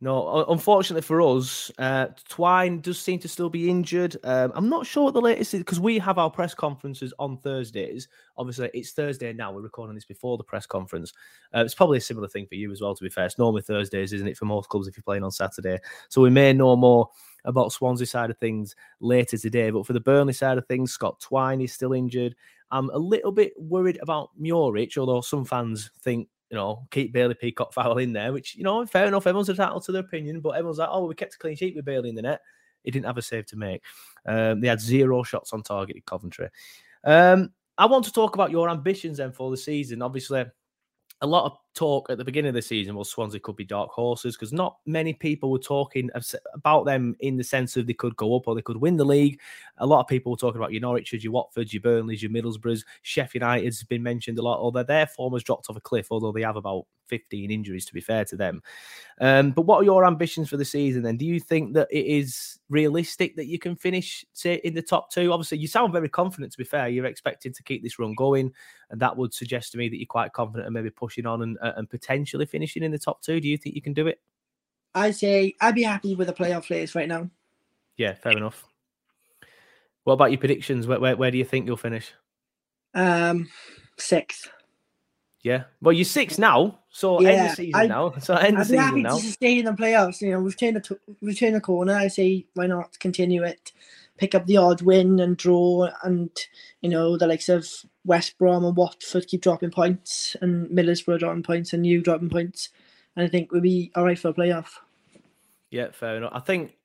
No, 0.00 0.44
unfortunately 0.48 1.00
for 1.00 1.22
us, 1.22 1.70
uh, 1.78 2.08
Twine 2.28 2.80
does 2.80 2.98
seem 2.98 3.20
to 3.20 3.28
still 3.28 3.48
be 3.48 3.70
injured. 3.70 4.16
Um, 4.22 4.52
I'm 4.54 4.68
not 4.68 4.86
sure 4.86 5.04
what 5.04 5.14
the 5.14 5.20
latest 5.20 5.54
is 5.54 5.60
because 5.60 5.80
we 5.80 5.98
have 5.98 6.18
our 6.18 6.28
press 6.28 6.52
conferences 6.52 7.14
on 7.18 7.38
Thursdays. 7.38 8.08
Obviously, 8.36 8.70
it's 8.74 8.90
Thursday 8.90 9.32
now. 9.32 9.52
We're 9.52 9.62
recording 9.62 9.94
this 9.94 10.04
before 10.04 10.36
the 10.36 10.44
press 10.44 10.66
conference. 10.66 11.14
Uh, 11.54 11.60
it's 11.64 11.74
probably 11.74 11.98
a 11.98 12.02
similar 12.02 12.28
thing 12.28 12.46
for 12.46 12.56
you 12.56 12.70
as 12.70 12.82
well, 12.82 12.94
to 12.94 13.02
be 13.02 13.08
fair. 13.08 13.24
It's 13.24 13.38
normally 13.38 13.62
Thursdays, 13.62 14.12
isn't 14.12 14.28
it, 14.28 14.36
for 14.36 14.44
most 14.44 14.68
clubs 14.68 14.88
if 14.88 14.96
you're 14.96 15.04
playing 15.04 15.24
on 15.24 15.30
Saturday? 15.30 15.78
So 16.10 16.20
we 16.20 16.28
may 16.28 16.52
know 16.52 16.76
more 16.76 17.08
about 17.44 17.72
Swansea 17.72 18.06
side 18.06 18.30
of 18.30 18.38
things 18.38 18.74
later 19.00 19.36
today. 19.36 19.70
But 19.70 19.86
for 19.86 19.92
the 19.92 20.00
Burnley 20.00 20.32
side 20.32 20.58
of 20.58 20.66
things, 20.66 20.92
Scott 20.92 21.20
Twine 21.20 21.60
is 21.60 21.72
still 21.72 21.92
injured. 21.92 22.34
I'm 22.70 22.90
a 22.90 22.98
little 22.98 23.32
bit 23.32 23.52
worried 23.58 23.98
about 24.02 24.30
Muric, 24.40 24.96
although 24.98 25.20
some 25.20 25.44
fans 25.44 25.90
think 26.00 26.28
you 26.50 26.56
know, 26.56 26.86
keep 26.92 27.12
Bailey 27.12 27.34
Peacock-Farrell 27.34 27.98
in 27.98 28.12
there, 28.12 28.32
which, 28.32 28.54
you 28.54 28.62
know, 28.62 28.86
fair 28.86 29.06
enough. 29.06 29.26
Everyone's 29.26 29.48
entitled 29.48 29.82
to 29.84 29.92
their 29.92 30.02
opinion, 30.02 30.38
but 30.38 30.50
everyone's 30.50 30.78
like, 30.78 30.88
oh, 30.88 31.06
we 31.06 31.14
kept 31.14 31.34
a 31.34 31.38
clean 31.38 31.56
sheet 31.56 31.74
with 31.74 31.84
Bailey 31.84 32.10
in 32.10 32.14
the 32.14 32.22
net. 32.22 32.42
He 32.84 32.92
didn't 32.92 33.06
have 33.06 33.18
a 33.18 33.22
save 33.22 33.46
to 33.46 33.56
make. 33.56 33.82
Um, 34.24 34.60
they 34.60 34.68
had 34.68 34.80
zero 34.80 35.24
shots 35.24 35.52
on 35.52 35.62
target 35.62 35.96
at 35.96 36.06
Coventry. 36.06 36.48
Um, 37.02 37.50
I 37.76 37.86
want 37.86 38.04
to 38.04 38.12
talk 38.12 38.34
about 38.34 38.52
your 38.52 38.70
ambitions 38.70 39.16
then 39.16 39.32
for 39.32 39.50
the 39.50 39.56
season. 39.56 40.00
Obviously, 40.00 40.44
a 41.20 41.26
lot 41.26 41.46
of 41.46 41.58
talk 41.74 42.08
at 42.10 42.18
the 42.18 42.24
beginning 42.24 42.50
of 42.50 42.54
the 42.54 42.62
season 42.62 42.94
was 42.94 43.10
Swansea 43.10 43.40
could 43.40 43.56
be 43.56 43.64
dark 43.64 43.90
horses 43.90 44.36
because 44.36 44.52
not 44.52 44.78
many 44.86 45.12
people 45.12 45.50
were 45.50 45.58
talking 45.58 46.10
about 46.54 46.84
them 46.84 47.16
in 47.20 47.36
the 47.36 47.44
sense 47.44 47.76
of 47.76 47.86
they 47.86 47.92
could 47.92 48.16
go 48.16 48.36
up 48.36 48.46
or 48.46 48.54
they 48.54 48.62
could 48.62 48.76
win 48.76 48.96
the 48.96 49.04
league. 49.04 49.40
A 49.78 49.86
lot 49.86 50.00
of 50.00 50.06
people 50.06 50.30
were 50.30 50.38
talking 50.38 50.60
about 50.60 50.72
your 50.72 50.82
Norwiches, 50.82 51.22
your 51.22 51.32
Watfords, 51.32 51.72
your 51.72 51.82
Burnleys, 51.82 52.22
your 52.22 52.30
Middlesbroughs, 52.30 52.84
Sheffield 53.02 53.42
United's 53.42 53.82
been 53.82 54.02
mentioned 54.02 54.38
a 54.38 54.42
lot, 54.42 54.58
although 54.58 54.82
their 54.82 55.06
form 55.06 55.32
has 55.32 55.42
dropped 55.42 55.68
off 55.68 55.76
a 55.76 55.80
cliff, 55.80 56.08
although 56.10 56.32
they 56.32 56.42
have 56.42 56.56
about 56.56 56.86
15 57.08 57.50
injuries 57.50 57.84
to 57.86 57.94
be 57.94 58.00
fair 58.00 58.24
to 58.24 58.36
them. 58.36 58.62
Um, 59.20 59.52
but 59.52 59.62
what 59.62 59.80
are 59.80 59.84
your 59.84 60.04
ambitions 60.04 60.48
for 60.48 60.56
the 60.56 60.64
season 60.64 61.02
then? 61.02 61.16
Do 61.16 61.24
you 61.24 61.38
think 61.38 61.74
that 61.74 61.88
it 61.90 62.06
is 62.06 62.58
realistic 62.68 63.36
that 63.36 63.46
you 63.46 63.58
can 63.58 63.76
finish, 63.76 64.24
say, 64.32 64.60
in 64.64 64.74
the 64.74 64.82
top 64.82 65.10
two? 65.10 65.32
Obviously, 65.32 65.58
you 65.58 65.68
sound 65.68 65.92
very 65.92 66.08
confident 66.08 66.52
to 66.52 66.58
be 66.58 66.64
fair. 66.64 66.88
You're 66.88 67.06
expected 67.06 67.54
to 67.54 67.62
keep 67.62 67.82
this 67.82 67.98
run 67.98 68.14
going, 68.14 68.52
and 68.90 69.00
that 69.00 69.16
would 69.16 69.32
suggest 69.32 69.72
to 69.72 69.78
me 69.78 69.88
that 69.88 69.98
you're 69.98 70.06
quite 70.06 70.32
confident 70.32 70.66
and 70.66 70.74
maybe 70.74 70.90
pushing 70.90 71.26
on 71.26 71.42
and, 71.42 71.58
and 71.76 71.88
potentially 71.88 72.46
finishing 72.46 72.82
in 72.82 72.92
the 72.92 72.98
top 72.98 73.22
two. 73.22 73.40
Do 73.40 73.48
you 73.48 73.56
think 73.56 73.74
you 73.74 73.82
can 73.82 73.92
do 73.92 74.06
it? 74.06 74.20
I 74.94 75.10
say 75.10 75.54
I'd 75.60 75.74
be 75.74 75.82
happy 75.82 76.14
with 76.14 76.28
a 76.28 76.32
playoff 76.32 76.66
place 76.66 76.94
right 76.94 77.08
now. 77.08 77.30
Yeah, 77.96 78.14
fair 78.14 78.32
enough. 78.32 78.64
What 80.04 80.14
about 80.14 80.30
your 80.30 80.38
predictions? 80.38 80.86
Where, 80.86 81.00
where, 81.00 81.16
where 81.16 81.30
do 81.30 81.38
you 81.38 81.44
think 81.44 81.66
you'll 81.66 81.76
finish? 81.76 82.12
Um, 82.94 83.48
sixth. 83.98 84.50
Yeah. 85.42 85.64
Well, 85.80 85.92
you're 85.92 86.04
six 86.04 86.38
now, 86.38 86.78
so 86.90 87.20
yeah, 87.20 87.28
end 87.28 87.50
the 87.50 87.54
season 87.54 87.80
I, 87.80 87.86
now. 87.86 88.14
So 88.20 88.34
end 88.34 88.56
I'd 88.56 88.62
the 88.62 88.64
season 88.64 88.78
happy 88.78 89.02
now. 89.02 89.18
to 89.18 89.22
stay 89.22 89.58
in 89.58 89.66
the 89.66 89.72
playoffs. 89.72 90.20
You 90.20 90.32
know, 90.32 90.40
we've 90.40 90.56
turned 90.56 90.76
the 90.76 90.98
we've 91.20 91.38
turned 91.38 91.54
the 91.54 91.60
corner. 91.60 91.94
I 91.94 92.08
say, 92.08 92.46
why 92.54 92.66
not 92.66 92.98
continue 92.98 93.42
it? 93.42 93.72
Pick 94.16 94.34
up 94.34 94.46
the 94.46 94.56
odd 94.56 94.80
win 94.80 95.20
and 95.20 95.36
draw, 95.36 95.90
and 96.02 96.30
you 96.80 96.88
know 96.88 97.18
the 97.18 97.26
likes 97.26 97.48
of 97.48 97.66
West 98.04 98.38
Brom 98.38 98.64
and 98.64 98.76
Watford 98.76 99.26
keep 99.26 99.42
dropping 99.42 99.70
points, 99.70 100.36
and 100.40 100.68
Middlesbrough 100.70 101.18
dropping 101.18 101.42
points, 101.42 101.72
and 101.72 101.86
you 101.86 102.02
dropping 102.02 102.30
points, 102.30 102.68
and 103.16 103.24
I 103.24 103.28
think 103.28 103.52
we'll 103.52 103.62
be 103.62 103.90
all 103.94 104.04
right 104.04 104.18
for 104.18 104.28
a 104.28 104.34
playoff. 104.34 104.78
Yeah, 105.70 105.90
fair 105.92 106.16
enough. 106.16 106.32
I 106.34 106.40
think 106.40 106.76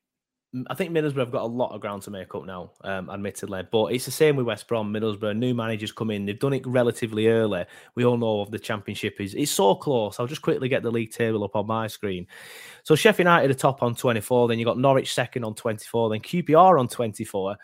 I 0.68 0.74
think 0.74 0.90
Middlesbrough 0.90 1.18
have 1.18 1.30
got 1.30 1.42
a 1.42 1.46
lot 1.46 1.72
of 1.72 1.80
ground 1.80 2.02
to 2.02 2.10
make 2.10 2.34
up 2.34 2.44
now, 2.44 2.72
um, 2.82 3.08
admittedly. 3.08 3.62
But 3.70 3.92
it's 3.92 4.06
the 4.06 4.10
same 4.10 4.34
with 4.34 4.46
West 4.46 4.66
Brom, 4.66 4.92
Middlesbrough. 4.92 5.36
New 5.36 5.54
managers 5.54 5.92
come 5.92 6.10
in; 6.10 6.26
they've 6.26 6.38
done 6.38 6.54
it 6.54 6.66
relatively 6.66 7.28
early. 7.28 7.66
We 7.94 8.04
all 8.04 8.16
know 8.16 8.40
of 8.40 8.50
the 8.50 8.58
Championship 8.58 9.20
is 9.20 9.34
it's 9.34 9.52
so 9.52 9.76
close. 9.76 10.18
I'll 10.18 10.26
just 10.26 10.42
quickly 10.42 10.68
get 10.68 10.82
the 10.82 10.90
league 10.90 11.12
table 11.12 11.44
up 11.44 11.54
on 11.54 11.68
my 11.68 11.86
screen. 11.86 12.26
So 12.82 12.96
Sheffield 12.96 13.26
United 13.26 13.50
are 13.52 13.54
top 13.54 13.82
on 13.82 13.94
twenty 13.94 14.20
four. 14.20 14.48
Then 14.48 14.58
you 14.58 14.66
have 14.66 14.74
got 14.74 14.80
Norwich 14.80 15.14
second 15.14 15.44
on 15.44 15.54
twenty 15.54 15.84
four. 15.84 16.10
Then 16.10 16.20
QPR 16.20 16.80
on 16.80 16.88
twenty 16.88 17.24
four. 17.24 17.56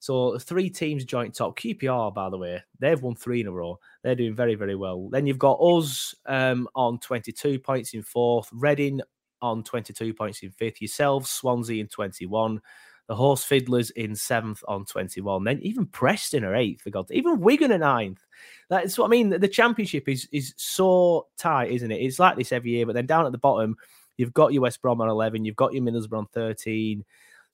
So 0.00 0.38
three 0.38 0.70
teams 0.70 1.04
joint 1.04 1.34
top. 1.34 1.58
QPR, 1.58 2.14
by 2.14 2.30
the 2.30 2.38
way, 2.38 2.62
they've 2.78 3.00
won 3.00 3.16
three 3.16 3.40
in 3.40 3.48
a 3.48 3.52
row. 3.52 3.78
They're 4.02 4.14
doing 4.14 4.34
very, 4.34 4.54
very 4.54 4.74
well. 4.74 5.08
Then 5.10 5.26
you've 5.26 5.38
got 5.38 5.58
us 5.60 6.14
um, 6.26 6.68
on 6.74 6.98
22 7.00 7.58
points 7.58 7.94
in 7.94 8.02
fourth, 8.02 8.48
Reading 8.52 9.00
on 9.42 9.62
22 9.62 10.14
points 10.14 10.42
in 10.42 10.50
fifth, 10.50 10.80
yourselves, 10.80 11.30
Swansea 11.30 11.80
in 11.80 11.88
21, 11.88 12.60
the 13.08 13.14
Horse 13.14 13.44
Fiddlers 13.44 13.90
in 13.90 14.14
seventh 14.14 14.62
on 14.68 14.84
21. 14.84 15.44
Then 15.44 15.58
even 15.62 15.86
Preston 15.86 16.44
are 16.44 16.54
eighth, 16.54 16.82
for 16.82 16.90
God's 16.90 17.12
even 17.12 17.40
Wigan 17.40 17.72
are 17.72 17.78
ninth. 17.78 18.24
That's 18.68 18.98
what 18.98 19.06
I 19.06 19.08
mean. 19.08 19.30
The 19.30 19.48
championship 19.48 20.08
is 20.08 20.28
is 20.30 20.54
so 20.56 21.28
tight, 21.38 21.70
isn't 21.70 21.90
it? 21.90 22.02
It's 22.02 22.18
like 22.18 22.36
this 22.36 22.52
every 22.52 22.72
year, 22.72 22.86
but 22.86 22.94
then 22.94 23.06
down 23.06 23.26
at 23.26 23.32
the 23.32 23.38
bottom, 23.38 23.76
you've 24.16 24.34
got 24.34 24.52
your 24.52 24.62
West 24.62 24.82
Brom 24.82 25.00
on 25.00 25.08
11, 25.08 25.44
you've 25.44 25.56
got 25.56 25.72
your 25.72 25.82
Middlesbrough 25.82 26.18
on 26.18 26.26
13. 26.34 27.04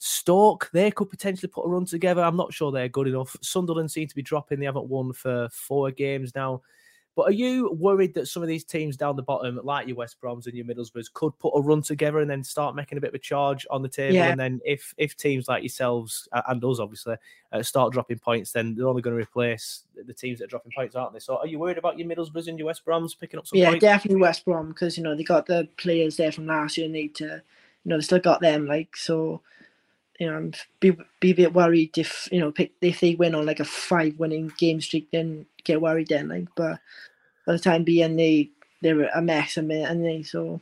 Stoke, 0.06 0.68
they 0.74 0.90
could 0.90 1.08
potentially 1.08 1.48
put 1.48 1.64
a 1.64 1.68
run 1.68 1.86
together. 1.86 2.22
I'm 2.22 2.36
not 2.36 2.52
sure 2.52 2.70
they're 2.70 2.90
good 2.90 3.08
enough. 3.08 3.38
Sunderland 3.40 3.90
seem 3.90 4.06
to 4.06 4.14
be 4.14 4.20
dropping. 4.20 4.60
They 4.60 4.66
haven't 4.66 4.90
won 4.90 5.14
for 5.14 5.48
four 5.50 5.90
games 5.92 6.34
now. 6.34 6.60
But 7.16 7.28
are 7.28 7.32
you 7.32 7.72
worried 7.72 8.12
that 8.12 8.28
some 8.28 8.42
of 8.42 8.48
these 8.48 8.64
teams 8.64 8.98
down 8.98 9.16
the 9.16 9.22
bottom, 9.22 9.58
like 9.62 9.86
your 9.86 9.96
West 9.96 10.20
Broms 10.20 10.44
and 10.44 10.54
your 10.54 10.66
Middlesbroughs, 10.66 11.10
could 11.10 11.38
put 11.38 11.54
a 11.56 11.62
run 11.62 11.80
together 11.80 12.18
and 12.18 12.28
then 12.28 12.44
start 12.44 12.76
making 12.76 12.98
a 12.98 13.00
bit 13.00 13.08
of 13.08 13.14
a 13.14 13.18
charge 13.18 13.66
on 13.70 13.80
the 13.80 13.88
table? 13.88 14.16
Yeah. 14.16 14.28
And 14.28 14.38
then 14.38 14.60
if 14.62 14.92
if 14.98 15.16
teams 15.16 15.48
like 15.48 15.62
yourselves 15.62 16.28
and 16.34 16.62
us, 16.62 16.80
obviously, 16.80 17.16
uh, 17.52 17.62
start 17.62 17.94
dropping 17.94 18.18
points, 18.18 18.52
then 18.52 18.74
they're 18.74 18.88
only 18.88 19.00
going 19.00 19.16
to 19.16 19.22
replace 19.22 19.84
the 19.94 20.12
teams 20.12 20.38
that 20.38 20.44
are 20.44 20.48
dropping 20.48 20.72
points, 20.76 20.96
aren't 20.96 21.14
they? 21.14 21.18
So 21.18 21.38
are 21.38 21.46
you 21.46 21.58
worried 21.58 21.78
about 21.78 21.98
your 21.98 22.08
Middlesbroughs 22.08 22.48
and 22.48 22.58
your 22.58 22.66
West 22.66 22.84
Broms 22.84 23.18
picking 23.18 23.38
up 23.38 23.46
some 23.46 23.58
yeah, 23.58 23.70
points? 23.70 23.80
definitely 23.80 24.20
West 24.20 24.44
Brom 24.44 24.68
because, 24.68 24.98
you 24.98 25.02
know, 25.02 25.16
they 25.16 25.24
got 25.24 25.46
the 25.46 25.66
players 25.78 26.18
there 26.18 26.30
from 26.30 26.46
last 26.46 26.76
year 26.76 26.90
need 26.90 27.14
to, 27.14 27.24
you 27.24 27.40
know, 27.86 27.96
they 27.96 28.02
still 28.02 28.18
got 28.18 28.42
them, 28.42 28.66
like, 28.66 28.94
so 28.98 29.40
you 30.18 30.30
know, 30.30 30.50
be 30.80 30.96
be 31.20 31.30
a 31.30 31.34
bit 31.34 31.54
worried 31.54 31.96
if 31.98 32.28
you 32.30 32.40
know 32.40 32.52
pick, 32.52 32.72
if 32.80 33.00
they 33.00 33.14
win 33.14 33.34
on 33.34 33.46
like 33.46 33.60
a 33.60 33.64
five 33.64 34.18
winning 34.18 34.52
game 34.58 34.80
streak, 34.80 35.10
then 35.10 35.46
get 35.64 35.80
worried 35.80 36.08
then. 36.08 36.28
Like, 36.28 36.48
but 36.54 36.78
by 37.46 37.52
the 37.54 37.58
time 37.58 37.84
being, 37.84 38.16
they 38.16 38.50
they're 38.80 39.08
a 39.08 39.22
mess, 39.22 39.56
and 39.56 39.70
they 39.70 40.22
so. 40.22 40.60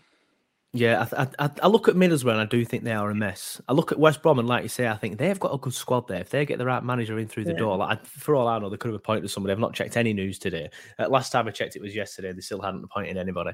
Yeah, 0.75 1.07
I, 1.13 1.29
I, 1.39 1.51
I, 1.65 1.67
look 1.67 1.89
at 1.89 1.97
Middlesbrough 1.97 2.31
and 2.31 2.41
I 2.41 2.47
do 2.47 2.65
think 2.65 2.83
they 2.83 2.95
are 2.95 3.11
a 3.11 3.15
mess. 3.15 3.61
I 3.69 3.75
look 3.75 3.93
at 3.93 3.99
West 3.99 4.23
Brom 4.23 4.39
and, 4.39 4.49
like 4.49 4.63
you 4.63 4.71
say, 4.71 4.89
I 4.89 4.97
think 4.97 5.19
they've 5.19 5.39
got 5.39 5.53
a 5.53 5.59
good 5.59 5.75
squad 5.75 6.09
there. 6.09 6.23
If 6.23 6.31
they 6.31 6.47
get 6.47 6.57
the 6.57 6.65
right 6.65 6.83
manager 6.83 7.19
in 7.19 7.29
through 7.29 7.45
the 7.45 7.53
yeah. 7.53 7.59
door, 7.59 7.77
like 7.77 8.07
for 8.07 8.35
all 8.35 8.49
I 8.49 8.59
know, 8.59 8.71
they 8.71 8.79
could 8.79 8.89
have 8.89 8.99
appointed 8.99 9.29
somebody. 9.31 9.53
I've 9.53 9.59
not 9.59 9.75
checked 9.75 9.99
any 9.99 10.15
news 10.15 10.39
today. 10.39 10.71
Uh, 10.99 11.11
last 11.11 11.31
time 11.31 11.47
I 11.47 11.51
checked, 11.51 11.77
it 11.77 11.83
was 11.83 11.95
yesterday. 11.95 12.33
They 12.33 12.41
still 12.41 12.63
hadn't 12.63 12.85
appointed 12.85 13.19
anybody. 13.19 13.51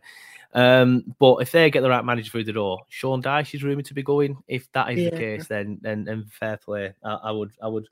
Um, 0.54 1.12
but 1.18 1.38
if 1.38 1.50
they 1.50 1.68
get 1.70 1.80
the 1.80 1.90
right 1.90 2.04
manager 2.04 2.30
through 2.30 2.44
the 2.44 2.52
door, 2.52 2.82
Sean 2.88 3.20
Dyche 3.20 3.52
is 3.52 3.64
rumored 3.64 3.86
to 3.86 3.94
be 3.94 4.04
going. 4.04 4.36
If 4.46 4.70
that 4.70 4.92
is 4.92 5.00
yeah. 5.00 5.10
the 5.10 5.16
case, 5.16 5.48
then 5.48 5.78
then, 5.82 6.04
then 6.04 6.24
fair 6.30 6.56
play. 6.56 6.94
I, 7.02 7.14
I 7.14 7.30
would 7.32 7.50
I 7.60 7.66
would 7.66 7.88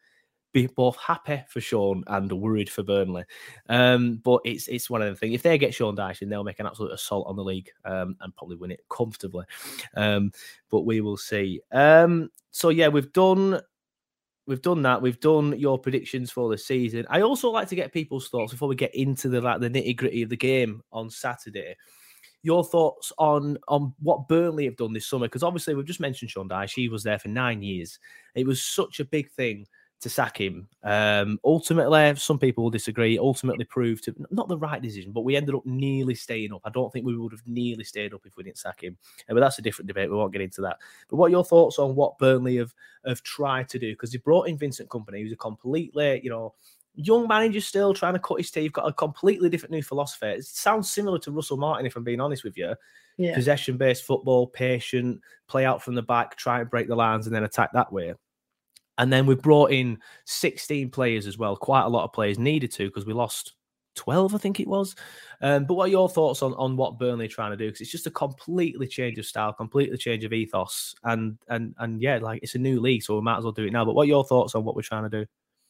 be 0.56 0.66
both 0.66 0.96
happy 0.96 1.42
for 1.48 1.60
Sean 1.60 2.02
and 2.06 2.32
worried 2.32 2.70
for 2.70 2.82
Burnley. 2.82 3.24
Um, 3.68 4.22
but 4.24 4.40
it's 4.46 4.68
it's 4.68 4.88
one 4.88 5.02
of 5.02 5.08
the 5.08 5.14
things. 5.14 5.34
If 5.34 5.42
they 5.42 5.58
get 5.58 5.74
Sean 5.74 5.94
Dyche, 5.94 6.26
they'll 6.26 6.44
make 6.44 6.60
an 6.60 6.66
absolute 6.66 6.92
assault 6.92 7.26
on 7.28 7.36
the 7.36 7.44
league 7.44 7.70
um, 7.84 8.16
and 8.22 8.34
probably 8.34 8.56
win 8.56 8.70
it 8.70 8.80
comfortably. 8.88 9.44
Um, 9.94 10.32
but 10.70 10.86
we 10.86 11.02
will 11.02 11.18
see. 11.18 11.60
Um, 11.72 12.30
so 12.52 12.70
yeah, 12.70 12.88
we've 12.88 13.12
done 13.12 13.60
we've 14.46 14.62
done 14.62 14.80
that. 14.80 15.02
We've 15.02 15.20
done 15.20 15.58
your 15.58 15.78
predictions 15.78 16.30
for 16.30 16.48
the 16.48 16.56
season. 16.56 17.04
I 17.10 17.20
also 17.20 17.50
like 17.50 17.68
to 17.68 17.76
get 17.76 17.92
people's 17.92 18.30
thoughts 18.30 18.52
before 18.52 18.68
we 18.68 18.76
get 18.76 18.94
into 18.94 19.28
the 19.28 19.42
like 19.42 19.60
the 19.60 19.68
nitty 19.68 19.94
gritty 19.94 20.22
of 20.22 20.30
the 20.30 20.38
game 20.38 20.82
on 20.90 21.10
Saturday. 21.10 21.76
Your 22.42 22.64
thoughts 22.64 23.12
on 23.18 23.58
on 23.68 23.92
what 23.98 24.26
Burnley 24.26 24.64
have 24.64 24.76
done 24.78 24.94
this 24.94 25.06
summer? 25.06 25.26
Because 25.26 25.42
obviously 25.42 25.74
we've 25.74 25.84
just 25.84 26.00
mentioned 26.00 26.30
Sean 26.30 26.48
Dyche. 26.48 26.76
He 26.76 26.88
was 26.88 27.02
there 27.02 27.18
for 27.18 27.28
nine 27.28 27.60
years. 27.60 27.98
It 28.34 28.46
was 28.46 28.62
such 28.62 29.00
a 29.00 29.04
big 29.04 29.30
thing 29.32 29.66
to 30.00 30.10
sack 30.10 30.38
him. 30.38 30.68
Um, 30.82 31.40
ultimately, 31.44 32.14
some 32.16 32.38
people 32.38 32.64
will 32.64 32.70
disagree. 32.70 33.18
Ultimately, 33.18 33.64
proved 33.64 34.04
to 34.04 34.14
not 34.30 34.48
the 34.48 34.58
right 34.58 34.80
decision, 34.80 35.12
but 35.12 35.24
we 35.24 35.36
ended 35.36 35.54
up 35.54 35.64
nearly 35.64 36.14
staying 36.14 36.52
up. 36.52 36.60
I 36.64 36.70
don't 36.70 36.92
think 36.92 37.06
we 37.06 37.16
would 37.16 37.32
have 37.32 37.46
nearly 37.46 37.84
stayed 37.84 38.12
up 38.12 38.26
if 38.26 38.36
we 38.36 38.44
didn't 38.44 38.58
sack 38.58 38.82
him. 38.82 38.96
Uh, 39.28 39.34
but 39.34 39.40
that's 39.40 39.58
a 39.58 39.62
different 39.62 39.88
debate. 39.88 40.10
We 40.10 40.16
won't 40.16 40.32
get 40.32 40.42
into 40.42 40.60
that. 40.62 40.78
But 41.08 41.16
what 41.16 41.26
are 41.26 41.30
your 41.30 41.44
thoughts 41.44 41.78
on 41.78 41.94
what 41.94 42.18
Burnley 42.18 42.56
have 42.56 42.74
have 43.06 43.22
tried 43.22 43.68
to 43.70 43.78
do? 43.78 43.92
Because 43.92 44.12
they 44.12 44.18
brought 44.18 44.48
in 44.48 44.58
Vincent 44.58 44.88
Kompany, 44.90 45.22
who's 45.22 45.32
a 45.32 45.36
completely, 45.36 46.20
you 46.22 46.30
know, 46.30 46.54
young 46.94 47.26
manager 47.26 47.60
still 47.60 47.94
trying 47.94 48.14
to 48.14 48.20
cut 48.20 48.38
his 48.38 48.50
teeth. 48.50 48.72
Got 48.72 48.88
a 48.88 48.92
completely 48.92 49.48
different 49.48 49.72
new 49.72 49.82
philosophy. 49.82 50.26
It 50.26 50.44
sounds 50.44 50.90
similar 50.90 51.18
to 51.20 51.30
Russell 51.30 51.56
Martin, 51.56 51.86
if 51.86 51.96
I'm 51.96 52.04
being 52.04 52.20
honest 52.20 52.44
with 52.44 52.58
you. 52.58 52.74
Yeah. 53.16 53.34
Possession 53.34 53.78
based 53.78 54.04
football, 54.04 54.46
patient, 54.46 55.22
play 55.48 55.64
out 55.64 55.82
from 55.82 55.94
the 55.94 56.02
back, 56.02 56.36
try 56.36 56.60
and 56.60 56.68
break 56.68 56.86
the 56.86 56.96
lines, 56.96 57.26
and 57.26 57.34
then 57.34 57.44
attack 57.44 57.72
that 57.72 57.90
way. 57.90 58.12
And 58.98 59.12
then 59.12 59.26
we 59.26 59.34
brought 59.34 59.72
in 59.72 59.98
16 60.24 60.90
players 60.90 61.26
as 61.26 61.36
well. 61.36 61.56
Quite 61.56 61.82
a 61.82 61.88
lot 61.88 62.04
of 62.04 62.12
players 62.12 62.38
needed 62.38 62.72
to 62.72 62.86
because 62.86 63.06
we 63.06 63.12
lost 63.12 63.54
12, 63.96 64.34
I 64.34 64.38
think 64.38 64.60
it 64.60 64.68
was. 64.68 64.94
Um, 65.40 65.64
but 65.64 65.74
what 65.74 65.86
are 65.86 65.90
your 65.90 66.08
thoughts 66.08 66.42
on, 66.42 66.54
on 66.54 66.76
what 66.76 66.98
Burnley 66.98 67.26
are 67.26 67.28
trying 67.28 67.50
to 67.50 67.56
do? 67.56 67.66
Because 67.66 67.80
it's 67.80 67.90
just 67.90 68.06
a 68.06 68.10
completely 68.10 68.86
change 68.86 69.18
of 69.18 69.26
style, 69.26 69.52
completely 69.52 69.98
change 69.98 70.24
of 70.24 70.32
ethos. 70.32 70.94
And 71.02 71.38
and 71.48 71.74
and 71.78 72.00
yeah, 72.00 72.18
like 72.18 72.40
it's 72.42 72.54
a 72.54 72.58
new 72.58 72.80
league, 72.80 73.02
so 73.02 73.16
we 73.16 73.22
might 73.22 73.38
as 73.38 73.44
well 73.44 73.52
do 73.52 73.64
it 73.64 73.72
now. 73.72 73.84
But 73.84 73.94
what 73.94 74.04
are 74.04 74.06
your 74.06 74.24
thoughts 74.24 74.54
on 74.54 74.64
what 74.64 74.76
we're 74.76 74.82
trying 74.82 75.10
to 75.10 75.20
do? 75.20 75.26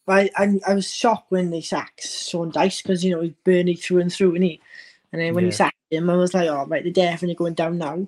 I 0.09 0.31
I, 0.37 0.59
I 0.67 0.75
was 0.75 0.93
shocked 0.93 1.31
when 1.31 1.51
they 1.51 1.61
sacked 1.61 2.07
Sean 2.07 2.53
Dyche 2.53 2.83
because 2.83 3.05
you 3.05 3.15
know 3.15 3.23
he's 3.23 3.33
Burnley 3.45 3.75
through 3.75 4.01
and 4.01 4.13
through, 4.13 4.35
and 4.35 4.45
he 4.45 4.61
and 5.13 5.21
then 5.21 5.35
when 5.35 5.45
yeah. 5.45 5.51
he 5.51 5.57
sacked 5.57 5.77
him, 5.91 6.11
I 6.11 6.17
was 6.17 6.35
like, 6.35 6.49
oh 6.49 6.67
right, 6.67 6.83
they're 6.83 6.93
definitely 6.93 7.35
going 7.35 7.55
down 7.55 7.79
now. 7.79 8.07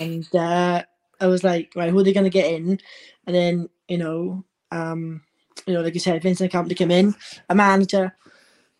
and 0.00 0.34
uh, 0.34 0.82
I 1.20 1.26
was 1.26 1.42
like, 1.42 1.72
right, 1.74 1.90
who 1.90 1.98
are 1.98 2.04
they 2.04 2.12
going 2.12 2.24
to 2.24 2.30
get 2.30 2.52
in? 2.52 2.78
And 3.26 3.34
then 3.34 3.68
you 3.88 3.98
know, 3.98 4.44
um, 4.70 5.22
you 5.66 5.74
know, 5.74 5.80
like 5.80 5.94
you 5.94 6.00
said, 6.00 6.22
Vincent 6.22 6.52
Kompany 6.52 6.76
came 6.76 6.90
in, 6.90 7.14
a 7.48 7.54
manager 7.54 8.16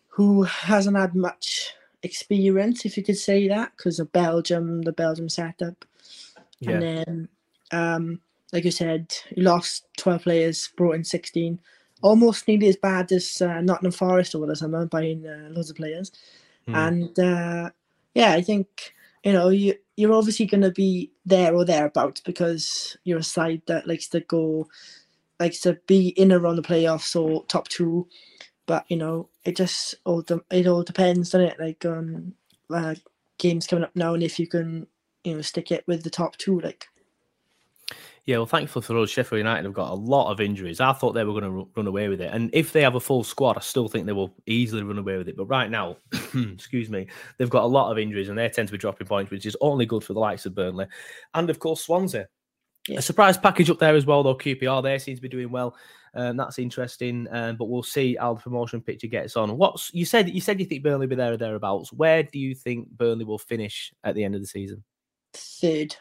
who 0.07 0.43
hasn't 0.43 0.97
had 0.97 1.15
much 1.15 1.73
experience, 2.03 2.85
if 2.85 2.97
you 2.97 3.03
could 3.03 3.17
say 3.17 3.47
that, 3.47 3.71
because 3.75 3.99
of 3.99 4.11
Belgium, 4.11 4.81
the 4.81 4.91
Belgium 4.91 5.29
setup. 5.29 5.85
Yeah. 6.59 6.71
And 6.71 6.81
then, 6.81 7.29
um, 7.71 8.21
like 8.51 8.65
you 8.65 8.71
said, 8.71 9.13
you 9.35 9.43
lost 9.43 9.85
12 9.97 10.23
players, 10.23 10.69
brought 10.75 10.95
in 10.95 11.03
16. 11.03 11.59
Almost 12.01 12.47
nearly 12.47 12.67
as 12.67 12.77
bad 12.77 13.11
as 13.11 13.41
uh, 13.41 13.61
Nottingham 13.61 13.91
Forest 13.91 14.35
over 14.35 14.45
the 14.45 14.55
summer, 14.55 14.85
buying 14.85 15.25
uh, 15.25 15.49
loads 15.51 15.69
of 15.69 15.75
players. 15.75 16.11
Hmm. 16.67 16.75
And 16.75 17.19
uh, 17.19 17.69
yeah, 18.13 18.31
I 18.33 18.41
think, 18.41 18.93
you 19.23 19.33
know, 19.33 19.49
you, 19.49 19.75
you're 19.95 20.13
obviously 20.13 20.45
going 20.45 20.61
to 20.61 20.71
be 20.71 21.11
there 21.25 21.53
or 21.53 21.65
thereabouts 21.65 22.21
because 22.21 22.97
you're 23.03 23.19
a 23.19 23.23
side 23.23 23.61
that 23.67 23.87
likes 23.87 24.07
to 24.09 24.21
go, 24.21 24.67
likes 25.39 25.59
to 25.61 25.79
be 25.87 26.09
in 26.09 26.31
around 26.31 26.57
the 26.57 26.61
playoffs 26.61 27.15
or 27.19 27.45
top 27.45 27.67
two. 27.67 28.07
But, 28.65 28.85
you 28.87 28.97
know, 28.97 29.29
it 29.45 29.55
just 29.55 29.95
all 30.05 30.21
de- 30.21 30.43
it 30.51 30.67
all 30.67 30.83
depends, 30.83 31.31
doesn't 31.31 31.47
it? 31.47 31.59
Like 31.59 31.85
on 31.85 32.33
uh, 32.69 32.95
games 33.37 33.65
coming 33.65 33.83
up 33.83 33.95
now 33.95 34.13
and 34.13 34.23
if 34.23 34.37
you 34.37 34.47
can, 34.47 34.85
you 35.23 35.35
know, 35.35 35.41
stick 35.41 35.71
it 35.71 35.83
with 35.87 36.03
the 36.03 36.09
top 36.09 36.37
two, 36.37 36.59
like. 36.59 36.87
Yeah, 38.25 38.37
well, 38.37 38.45
thankfully 38.45 38.83
for 38.83 38.95
us, 38.99 39.09
Sheffield 39.09 39.39
United 39.39 39.65
have 39.65 39.73
got 39.73 39.89
a 39.89 39.95
lot 39.95 40.29
of 40.31 40.39
injuries. 40.39 40.79
I 40.79 40.93
thought 40.93 41.13
they 41.13 41.23
were 41.23 41.39
going 41.39 41.51
to 41.51 41.67
run 41.75 41.87
away 41.87 42.09
with 42.09 42.21
it, 42.21 42.31
and 42.31 42.51
if 42.53 42.71
they 42.71 42.83
have 42.83 42.93
a 42.93 42.99
full 42.99 43.23
squad, 43.23 43.57
I 43.57 43.61
still 43.61 43.87
think 43.87 44.05
they 44.05 44.13
will 44.13 44.35
easily 44.45 44.83
run 44.83 44.99
away 44.99 45.17
with 45.17 45.29
it. 45.29 45.35
But 45.35 45.47
right 45.47 45.71
now, 45.71 45.97
excuse 46.53 46.91
me, 46.91 47.07
they've 47.37 47.49
got 47.49 47.63
a 47.63 47.67
lot 47.67 47.91
of 47.91 47.97
injuries, 47.97 48.29
and 48.29 48.37
they 48.37 48.47
tend 48.49 48.67
to 48.67 48.71
be 48.71 48.77
dropping 48.77 49.07
points, 49.07 49.31
which 49.31 49.47
is 49.47 49.57
only 49.61 49.87
good 49.87 50.03
for 50.03 50.13
the 50.13 50.19
likes 50.19 50.45
of 50.45 50.53
Burnley, 50.53 50.85
and 51.33 51.49
of 51.49 51.57
course 51.57 51.83
Swansea. 51.83 52.27
A 52.97 53.01
surprise 53.01 53.37
package 53.37 53.69
up 53.69 53.79
there 53.79 53.95
as 53.95 54.05
well, 54.05 54.23
though. 54.23 54.35
QPR 54.35 54.83
there 54.83 54.99
seems 54.99 55.19
to 55.19 55.21
be 55.21 55.29
doing 55.29 55.51
well. 55.51 55.75
Um, 56.13 56.37
that's 56.37 56.57
interesting, 56.57 57.27
um, 57.31 57.55
but 57.55 57.65
we'll 57.65 57.83
see 57.83 58.15
how 58.15 58.33
the 58.33 58.41
promotion 58.41 58.81
picture 58.81 59.07
gets 59.07 59.35
on. 59.35 59.57
What's 59.57 59.93
you 59.93 60.05
said? 60.05 60.29
You 60.29 60.41
said 60.41 60.59
you 60.59 60.65
think 60.65 60.83
Burnley 60.83 61.05
will 61.05 61.11
be 61.11 61.15
there 61.15 61.33
or 61.33 61.37
thereabouts. 61.37 61.93
Where 61.93 62.23
do 62.23 62.39
you 62.39 62.55
think 62.55 62.89
Burnley 62.89 63.25
will 63.25 63.37
finish 63.37 63.93
at 64.03 64.15
the 64.15 64.23
end 64.23 64.35
of 64.35 64.41
the 64.41 64.47
season? 64.47 64.83
Third. 65.33 65.95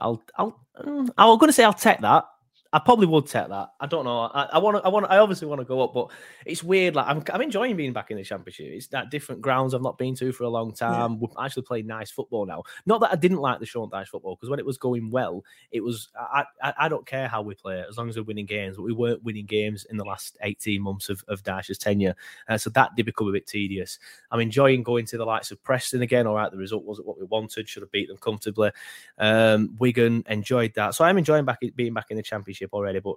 I'll, 0.00 0.22
I'll, 0.36 0.60
mm, 0.78 1.08
I'm 1.16 1.38
going 1.38 1.48
to 1.48 1.52
say 1.52 1.64
I'll 1.64 1.72
take 1.72 2.00
that. 2.00 2.24
I 2.74 2.80
probably 2.80 3.06
would 3.06 3.26
take 3.26 3.46
that. 3.50 3.68
I 3.78 3.86
don't 3.86 4.04
know. 4.04 4.22
I 4.22 4.58
want 4.58 4.76
to. 4.76 4.82
I 4.84 4.88
want. 4.88 5.06
I 5.08 5.18
obviously 5.18 5.46
want 5.46 5.60
to 5.60 5.64
go 5.64 5.80
up, 5.84 5.94
but 5.94 6.10
it's 6.44 6.64
weird. 6.64 6.96
Like 6.96 7.06
I'm, 7.06 7.22
I'm 7.32 7.40
enjoying 7.40 7.76
being 7.76 7.92
back 7.92 8.10
in 8.10 8.16
the 8.16 8.24
championship. 8.24 8.66
It's 8.66 8.88
that 8.88 9.12
different 9.12 9.42
grounds 9.42 9.74
I've 9.74 9.82
not 9.82 9.96
been 9.96 10.16
to 10.16 10.32
for 10.32 10.42
a 10.42 10.48
long 10.48 10.72
time. 10.74 11.12
Yeah. 11.12 11.18
We're 11.20 11.44
actually 11.44 11.62
playing 11.62 11.86
nice 11.86 12.10
football 12.10 12.46
now. 12.46 12.64
Not 12.84 13.00
that 13.02 13.12
I 13.12 13.14
didn't 13.14 13.38
like 13.38 13.60
the 13.60 13.66
Sean 13.66 13.90
Dyche 13.90 14.08
football 14.08 14.34
because 14.34 14.50
when 14.50 14.58
it 14.58 14.66
was 14.66 14.76
going 14.76 15.08
well, 15.12 15.44
it 15.70 15.82
was. 15.84 16.08
I, 16.18 16.46
I, 16.60 16.74
I 16.80 16.88
don't 16.88 17.06
care 17.06 17.28
how 17.28 17.42
we 17.42 17.54
play 17.54 17.78
it 17.78 17.86
as 17.88 17.96
long 17.96 18.08
as 18.08 18.16
we're 18.16 18.24
winning 18.24 18.44
games. 18.44 18.76
But 18.76 18.82
we 18.82 18.92
weren't 18.92 19.22
winning 19.22 19.46
games 19.46 19.86
in 19.88 19.96
the 19.96 20.04
last 20.04 20.36
18 20.42 20.82
months 20.82 21.08
of, 21.08 21.22
of 21.28 21.44
Dyche's 21.44 21.78
tenure, 21.78 22.16
uh, 22.48 22.58
so 22.58 22.70
that 22.70 22.96
did 22.96 23.06
become 23.06 23.28
a 23.28 23.32
bit 23.32 23.46
tedious. 23.46 24.00
I'm 24.32 24.40
enjoying 24.40 24.82
going 24.82 25.06
to 25.06 25.16
the 25.16 25.24
likes 25.24 25.52
of 25.52 25.62
Preston 25.62 26.02
again. 26.02 26.26
All 26.26 26.34
right, 26.34 26.50
the 26.50 26.58
result 26.58 26.82
wasn't 26.82 27.06
what 27.06 27.20
we 27.20 27.24
wanted. 27.26 27.68
Should 27.68 27.84
have 27.84 27.92
beat 27.92 28.08
them 28.08 28.16
comfortably. 28.16 28.72
Um, 29.16 29.76
Wigan 29.78 30.24
enjoyed 30.28 30.74
that, 30.74 30.96
so 30.96 31.04
I'm 31.04 31.18
enjoying 31.18 31.44
back 31.44 31.60
being 31.76 31.94
back 31.94 32.06
in 32.10 32.16
the 32.16 32.22
championship 32.24 32.63
already, 32.72 33.00
but. 33.00 33.16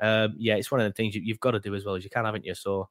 Um, 0.00 0.34
yeah, 0.38 0.56
it's 0.56 0.72
one 0.72 0.80
of 0.80 0.86
the 0.88 0.92
things 0.92 1.14
you, 1.14 1.32
have 1.32 1.38
got 1.38 1.52
to 1.52 1.60
do 1.60 1.72
as 1.72 1.84
well 1.84 1.94
as 1.94 2.02
you 2.02 2.10
can, 2.10 2.24
haven't 2.24 2.44
you? 2.44 2.56
So, 2.56 2.88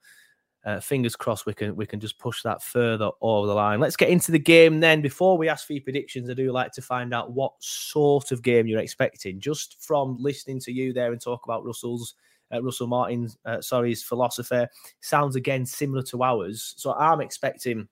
uh, 0.66 0.80
fingers 0.80 1.16
crossed 1.16 1.46
we 1.46 1.54
can 1.54 1.76
we 1.76 1.86
can 1.86 2.00
just 2.00 2.18
push 2.18 2.42
that 2.44 2.64
further 2.64 3.10
over 3.22 3.48
the 3.48 3.54
line. 3.54 3.80
Let's 3.80 3.98
get 3.98 4.10
into 4.10 4.32
the 4.32 4.40
game 4.40 4.80
then. 4.80 5.02
Before 5.02 5.38
we 5.38 5.50
ask 5.50 5.68
for 5.68 5.74
your 5.74 5.84
predictions, 5.84 6.30
I 6.30 6.34
do 6.34 6.52
like 6.52 6.72
to 6.74 6.82
find 6.82 7.14
out 7.14 7.34
what 7.34 7.54
sort 7.60 8.32
of 8.32 8.42
game 8.42 8.68
you're 8.68 8.80
expecting, 8.80 9.40
just 9.40 9.84
from 9.84 10.18
listening 10.20 10.60
to 10.62 10.72
you 10.72 10.94
there 10.94 11.12
and 11.12 11.22
talk 11.22 11.46
about 11.46 11.66
Russell's. 11.66 12.16
Uh, 12.54 12.62
Russell 12.62 12.86
Martin's, 12.86 13.36
uh, 13.46 13.62
sorry, 13.62 13.90
his 13.90 14.04
philosophy 14.04 14.66
sounds 15.00 15.36
again 15.36 15.66
similar 15.66 16.04
to 16.04 16.24
ours. 16.24 16.76
So 16.78 16.94
I'm 16.94 17.20
expecting 17.20 17.88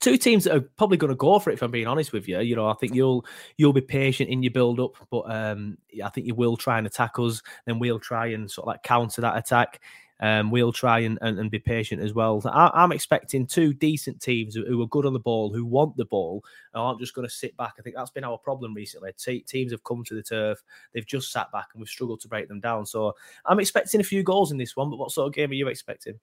two 0.00 0.16
teams 0.16 0.44
that 0.44 0.56
are 0.56 0.60
probably 0.60 0.96
going 0.96 1.10
to 1.10 1.16
go 1.16 1.38
for 1.38 1.50
it. 1.50 1.54
If 1.54 1.62
I'm 1.62 1.70
being 1.70 1.86
honest 1.86 2.12
with 2.12 2.28
you, 2.28 2.40
you 2.40 2.56
know, 2.56 2.68
I 2.68 2.74
think 2.74 2.94
you'll 2.94 3.24
you'll 3.56 3.72
be 3.72 3.80
patient 3.80 4.30
in 4.30 4.42
your 4.42 4.52
build 4.52 4.80
up, 4.80 4.96
but 5.10 5.30
um, 5.30 5.78
I 6.04 6.08
think 6.08 6.26
you 6.26 6.34
will 6.34 6.56
try 6.56 6.78
and 6.78 6.86
attack 6.86 7.18
us. 7.18 7.42
Then 7.66 7.78
we'll 7.78 8.00
try 8.00 8.28
and 8.28 8.50
sort 8.50 8.64
of 8.64 8.68
like 8.68 8.82
counter 8.82 9.20
that 9.22 9.36
attack. 9.36 9.80
Um, 10.22 10.50
we'll 10.50 10.72
try 10.72 11.00
and, 11.00 11.18
and, 11.22 11.38
and, 11.38 11.50
be 11.50 11.58
patient 11.58 12.02
as 12.02 12.12
well. 12.12 12.42
I, 12.44 12.84
am 12.84 12.92
expecting 12.92 13.46
two 13.46 13.72
decent 13.72 14.20
teams 14.20 14.54
who, 14.54 14.66
who, 14.66 14.82
are 14.82 14.86
good 14.86 15.06
on 15.06 15.14
the 15.14 15.18
ball, 15.18 15.50
who 15.50 15.64
want 15.64 15.96
the 15.96 16.04
ball, 16.04 16.44
and 16.74 16.82
aren't 16.82 17.00
just 17.00 17.14
going 17.14 17.26
to 17.26 17.32
sit 17.32 17.56
back. 17.56 17.74
I 17.78 17.82
think 17.82 17.96
that's 17.96 18.10
been 18.10 18.24
our 18.24 18.36
problem 18.36 18.74
recently. 18.74 19.12
Te- 19.16 19.40
teams 19.40 19.72
have 19.72 19.82
come 19.82 20.04
to 20.04 20.14
the 20.14 20.22
turf, 20.22 20.62
they've 20.92 21.06
just 21.06 21.32
sat 21.32 21.50
back, 21.52 21.68
and 21.72 21.80
we've 21.80 21.88
struggled 21.88 22.20
to 22.20 22.28
break 22.28 22.48
them 22.48 22.60
down. 22.60 22.84
So 22.84 23.14
I'm 23.46 23.60
expecting 23.60 24.02
a 24.02 24.04
few 24.04 24.22
goals 24.22 24.52
in 24.52 24.58
this 24.58 24.76
one. 24.76 24.90
But 24.90 24.98
what 24.98 25.10
sort 25.10 25.26
of 25.26 25.32
game 25.32 25.52
are 25.52 25.54
you 25.54 25.68
expecting? 25.68 26.20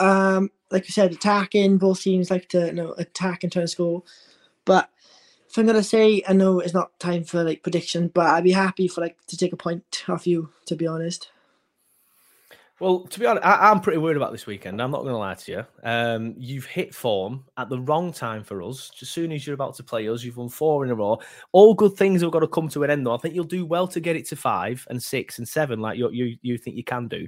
Um, 0.00 0.50
like 0.70 0.84
I 0.84 0.88
said, 0.88 1.12
attacking. 1.12 1.78
Both 1.78 2.02
teams 2.02 2.30
like 2.30 2.48
to 2.50 2.66
you 2.66 2.72
know 2.72 2.94
attack 2.98 3.42
and 3.42 3.52
try 3.52 3.62
to 3.62 3.68
score. 3.68 4.02
But 4.64 4.90
if 5.48 5.58
I'm 5.58 5.66
gonna 5.66 5.82
say, 5.82 6.22
I 6.28 6.32
know 6.32 6.60
it's 6.60 6.74
not 6.74 6.98
time 7.00 7.24
for 7.24 7.44
like 7.44 7.62
prediction, 7.62 8.08
but 8.08 8.26
I'd 8.26 8.44
be 8.44 8.52
happy 8.52 8.88
for 8.88 9.00
like 9.00 9.18
to 9.28 9.36
take 9.36 9.52
a 9.52 9.56
point 9.56 10.04
off 10.08 10.26
you. 10.26 10.50
To 10.66 10.76
be 10.76 10.86
honest. 10.86 11.30
Well, 12.78 13.00
to 13.00 13.20
be 13.20 13.24
honest, 13.24 13.46
I, 13.46 13.70
am 13.70 13.80
pretty 13.80 13.96
worried 13.96 14.18
about 14.18 14.32
this 14.32 14.46
weekend. 14.46 14.82
I'm 14.82 14.90
not 14.90 15.00
going 15.00 15.14
to 15.14 15.18
lie 15.18 15.32
to 15.32 15.52
you. 15.52 15.66
Um, 15.82 16.34
you've 16.36 16.66
hit 16.66 16.94
form 16.94 17.42
at 17.56 17.70
the 17.70 17.80
wrong 17.80 18.12
time 18.12 18.44
for 18.44 18.62
us. 18.62 18.90
As 19.00 19.08
soon 19.08 19.32
as 19.32 19.46
you're 19.46 19.54
about 19.54 19.76
to 19.76 19.82
play 19.82 20.06
us, 20.10 20.22
you've 20.22 20.36
won 20.36 20.50
four 20.50 20.84
in 20.84 20.90
a 20.90 20.94
row. 20.94 21.18
All 21.52 21.72
good 21.72 21.94
things 21.94 22.20
have 22.20 22.32
got 22.32 22.40
to 22.40 22.48
come 22.48 22.68
to 22.68 22.84
an 22.84 22.90
end, 22.90 23.06
though. 23.06 23.14
I 23.14 23.16
think 23.16 23.34
you'll 23.34 23.44
do 23.44 23.64
well 23.64 23.88
to 23.88 23.98
get 23.98 24.14
it 24.14 24.26
to 24.26 24.36
five 24.36 24.86
and 24.90 25.02
six 25.02 25.38
and 25.38 25.48
seven, 25.48 25.80
like 25.80 25.96
you 25.96 26.10
you, 26.10 26.36
you 26.42 26.58
think 26.58 26.76
you 26.76 26.84
can 26.84 27.08
do. 27.08 27.26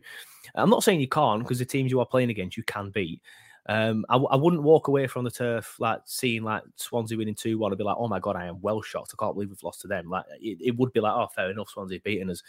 I'm 0.55 0.69
not 0.69 0.83
saying 0.83 1.01
you 1.01 1.09
can't 1.09 1.43
because 1.43 1.61
the 1.61 1.65
teams 1.65 1.91
you 1.91 2.01
are 2.01 2.07
playing 2.07 2.29
against 2.29 2.59
you 2.59 2.63
can 2.65 2.91
beat. 2.91 3.23
Um, 3.69 4.07
I, 4.09 4.17
I, 4.17 4.37
wouldn't 4.37 4.63
walk 4.63 4.89
away 4.89 5.07
from 5.07 5.25
the 5.25 5.31
turf 5.31 5.77
like 5.79 6.01
seeing 6.07 6.43
like 6.43 6.63
Swansea 6.77 7.19
winning 7.19 7.35
two 7.35 7.59
one 7.59 7.71
and 7.71 7.79
be 7.79 7.85
like, 7.85 7.97
oh 7.99 8.09
my 8.09 8.19
god, 8.19 8.35
I 8.35 8.47
am 8.47 8.63
well 8.63 8.81
shocked. 8.81 9.13
I 9.13 9.23
can't 9.23 9.35
believe 9.35 9.51
we've 9.51 9.63
lost 9.63 9.83
to 9.83 9.89
them. 9.89 10.09
Like 10.09 10.25
it, 10.41 10.57
it 10.59 10.77
would 10.79 10.91
be 10.95 11.01
like, 11.01 11.13
oh, 11.13 11.27
fair 11.37 11.51
enough, 11.51 11.69
Swansea 11.69 12.01
beating 12.01 12.31
us. 12.31 12.43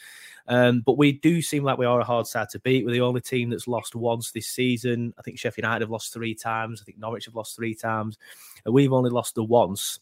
Um, 0.48 0.80
but 0.80 0.98
we 0.98 1.12
do 1.12 1.42
seem 1.42 1.66
like 1.66 1.78
we 1.78 1.86
are 1.86 2.00
a 2.00 2.06
hard 2.06 2.26
side 2.26 2.48
to 2.52 2.60
beat. 2.60 2.86
We're 2.86 2.94
the 2.94 3.02
only 3.02 3.20
team 3.20 3.50
that's 3.50 3.68
lost 3.68 3.96
once 3.96 4.32
this 4.32 4.48
season. 4.48 5.14
I 5.20 5.22
think 5.22 5.38
Sheffield 5.38 5.66
United 5.66 5.82
have 5.82 5.92
lost 5.92 6.14
three 6.14 6.36
times. 6.36 6.82
I 6.82 6.86
think 6.86 7.00
Norwich 7.00 7.26
have 7.26 7.36
lost 7.36 7.54
three 7.54 7.76
times. 7.76 8.18
And 8.64 8.74
we've 8.74 8.94
only 8.94 9.10
lost 9.10 9.36
the 9.36 9.44
once. 9.44 10.00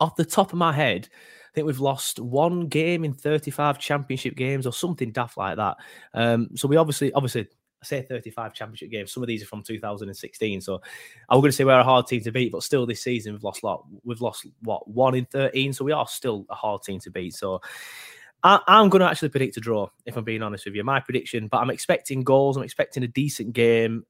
Off 0.00 0.16
the 0.16 0.24
top 0.24 0.52
of 0.52 0.58
my 0.58 0.72
head, 0.72 1.08
I 1.12 1.54
think 1.54 1.68
we've 1.68 1.78
lost 1.78 2.18
one 2.18 2.66
game 2.66 3.04
in 3.04 3.12
35 3.12 3.78
championship 3.78 4.34
games 4.34 4.66
or 4.66 4.72
something 4.72 5.12
daft 5.12 5.36
like 5.36 5.56
that. 5.58 5.76
Um, 6.14 6.48
so 6.56 6.66
we 6.66 6.76
obviously, 6.76 7.12
obviously, 7.12 7.46
I 7.82 7.84
say 7.84 8.02
35 8.02 8.54
championship 8.54 8.90
games. 8.90 9.12
Some 9.12 9.22
of 9.22 9.26
these 9.26 9.42
are 9.42 9.46
from 9.46 9.62
2016. 9.62 10.60
So 10.60 10.80
I'm 11.28 11.40
going 11.40 11.50
to 11.50 11.56
say 11.56 11.64
we're 11.64 11.80
a 11.80 11.84
hard 11.84 12.06
team 12.06 12.22
to 12.22 12.32
beat, 12.32 12.52
but 12.52 12.62
still 12.62 12.86
this 12.86 13.02
season 13.02 13.32
we've 13.32 13.42
lost 13.42 13.64
lot. 13.64 13.84
We've 14.04 14.20
lost 14.20 14.46
what 14.62 14.88
one 14.88 15.14
in 15.14 15.24
13. 15.26 15.72
So 15.72 15.84
we 15.84 15.92
are 15.92 16.06
still 16.06 16.46
a 16.48 16.54
hard 16.54 16.82
team 16.82 17.00
to 17.00 17.10
beat. 17.10 17.34
So 17.34 17.60
I, 18.44 18.60
am 18.68 18.88
going 18.88 19.00
to 19.00 19.08
actually 19.08 19.30
predict 19.30 19.56
a 19.56 19.60
draw, 19.60 19.88
if 20.06 20.16
I'm 20.16 20.24
being 20.24 20.42
honest 20.42 20.64
with 20.64 20.74
you. 20.74 20.84
My 20.84 21.00
prediction, 21.00 21.48
but 21.48 21.58
I'm 21.58 21.70
expecting 21.70 22.22
goals. 22.22 22.56
I'm 22.56 22.62
expecting 22.62 23.02
a 23.02 23.08
decent 23.08 23.52
game. 23.52 24.04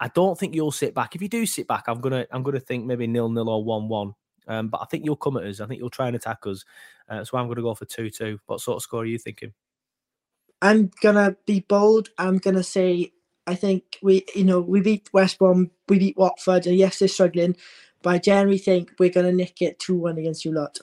I 0.00 0.08
don't 0.08 0.38
think 0.38 0.54
you'll 0.54 0.72
sit 0.72 0.94
back. 0.94 1.14
If 1.14 1.22
you 1.22 1.28
do 1.28 1.46
sit 1.46 1.68
back, 1.68 1.84
I'm 1.86 2.00
gonna 2.00 2.26
I'm 2.30 2.42
gonna 2.42 2.60
think 2.60 2.84
maybe 2.84 3.06
nil 3.06 3.28
nil 3.28 3.48
or 3.48 3.64
one 3.64 3.88
one. 3.88 4.14
Um, 4.46 4.68
but 4.68 4.82
I 4.82 4.86
think 4.86 5.04
you'll 5.04 5.16
come 5.16 5.36
at 5.36 5.44
us. 5.44 5.60
I 5.60 5.66
think 5.66 5.80
you'll 5.80 5.88
try 5.88 6.08
and 6.08 6.16
attack 6.16 6.46
us. 6.46 6.64
Uh, 7.08 7.24
so 7.24 7.38
I'm 7.38 7.46
going 7.46 7.56
to 7.56 7.62
go 7.62 7.74
for 7.74 7.86
two 7.86 8.10
two. 8.10 8.38
What 8.46 8.60
sort 8.60 8.76
of 8.76 8.82
score 8.82 9.02
are 9.02 9.06
you 9.06 9.18
thinking? 9.18 9.54
I'm 10.62 10.90
gonna 11.00 11.36
be 11.46 11.60
bold. 11.60 12.10
I'm 12.18 12.38
gonna 12.38 12.62
say 12.62 13.12
I 13.46 13.54
think 13.54 13.98
we, 14.02 14.24
you 14.34 14.44
know, 14.44 14.60
we 14.60 14.80
beat 14.80 15.10
West 15.12 15.38
Brom, 15.38 15.70
we 15.88 15.98
beat 15.98 16.16
Watford, 16.16 16.66
and 16.66 16.76
yes, 16.76 16.98
they're 16.98 17.08
struggling, 17.08 17.56
but 18.02 18.10
I 18.10 18.18
generally 18.18 18.58
think 18.58 18.92
we're 18.98 19.10
gonna 19.10 19.32
nick 19.32 19.60
it 19.60 19.78
two 19.78 19.96
one 19.96 20.18
against 20.18 20.44
you 20.44 20.52
lot. 20.52 20.78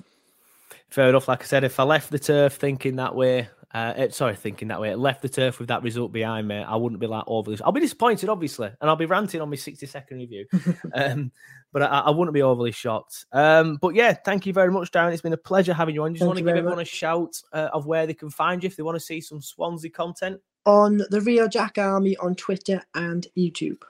Fair 0.90 1.10
enough. 1.10 1.28
Like 1.28 1.42
I 1.44 1.46
said, 1.46 1.64
if 1.64 1.80
I 1.80 1.84
left 1.84 2.12
the 2.12 2.20
turf 2.20 2.56
thinking 2.56 2.98
that 2.98 3.16
way, 3.16 3.50
uh, 3.74 4.10
sorry, 4.10 4.36
thinking 4.36 4.68
that 4.68 4.82
way, 4.82 4.92
it 4.92 4.98
left 4.98 5.22
the 5.22 5.30
turf 5.30 5.60
with 5.60 5.70
that 5.70 5.82
result 5.82 6.12
behind 6.12 6.48
me, 6.48 6.58
I 6.58 6.76
wouldn't 6.76 7.00
be 7.00 7.08
like 7.08 7.24
overly. 7.26 7.58
I'll 7.64 7.72
be 7.72 7.80
disappointed, 7.80 8.28
obviously, 8.28 8.68
and 8.68 8.90
I'll 8.90 8.98
be 8.98 9.06
ranting 9.06 9.40
on 9.40 9.50
my 9.50 9.56
60 9.56 9.86
second 9.86 10.18
review. 10.18 10.46
um, 10.94 11.32
but 11.72 11.84
I, 11.84 12.00
I, 12.00 12.10
wouldn't 12.10 12.34
be 12.34 12.42
overly 12.42 12.74
shocked. 12.74 13.26
Um, 13.32 13.78
but 13.78 13.96
yeah, 13.96 14.14
thank 14.14 14.46
you 14.46 14.52
very 14.52 14.72
much, 14.72 14.92
Darren. 14.92 15.14
It's 15.14 15.22
been 15.22 15.32
a 15.32 15.38
pleasure 15.38 15.74
having 15.74 15.96
you 15.96 16.04
on. 16.04 16.14
Just 16.14 16.26
want 16.26 16.38
to 16.38 16.44
give 16.44 16.56
everyone 16.56 16.78
much. 16.78 16.92
a 16.92 16.96
shout 16.96 17.42
uh, 17.54 17.70
of 17.72 17.86
where 17.86 18.06
they 18.06 18.14
can 18.14 18.30
find 18.30 18.62
you 18.62 18.68
if 18.68 18.76
they 18.76 18.84
want 18.84 18.98
to 18.98 19.00
see 19.00 19.22
some 19.22 19.42
Swansea 19.42 19.90
content? 19.90 20.42
On 20.66 21.02
the 21.10 21.22
Real 21.22 21.48
Jack 21.48 21.78
Army 21.78 22.18
on 22.18 22.36
Twitter 22.36 22.84
and 22.94 23.26
YouTube. 23.38 23.82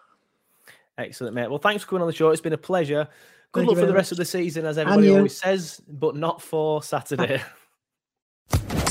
Excellent, 0.98 1.34
mate. 1.34 1.50
Well, 1.50 1.60
thanks 1.60 1.84
for 1.84 1.90
coming 1.90 2.04
on 2.04 2.08
the 2.08 2.14
show. 2.14 2.30
It's 2.30 2.40
been 2.40 2.54
a 2.54 2.58
pleasure. 2.58 3.08
Good 3.52 3.62
Thank 3.62 3.70
luck 3.70 3.80
for 3.80 3.88
the 3.88 3.94
rest 3.94 4.12
much. 4.12 4.14
of 4.14 4.18
the 4.20 4.26
season, 4.26 4.66
as 4.66 4.78
everybody 4.78 5.14
always 5.14 5.38
says, 5.38 5.82
but 5.88 6.16
not 6.16 6.42
for 6.42 6.84
Saturday. 6.84 7.42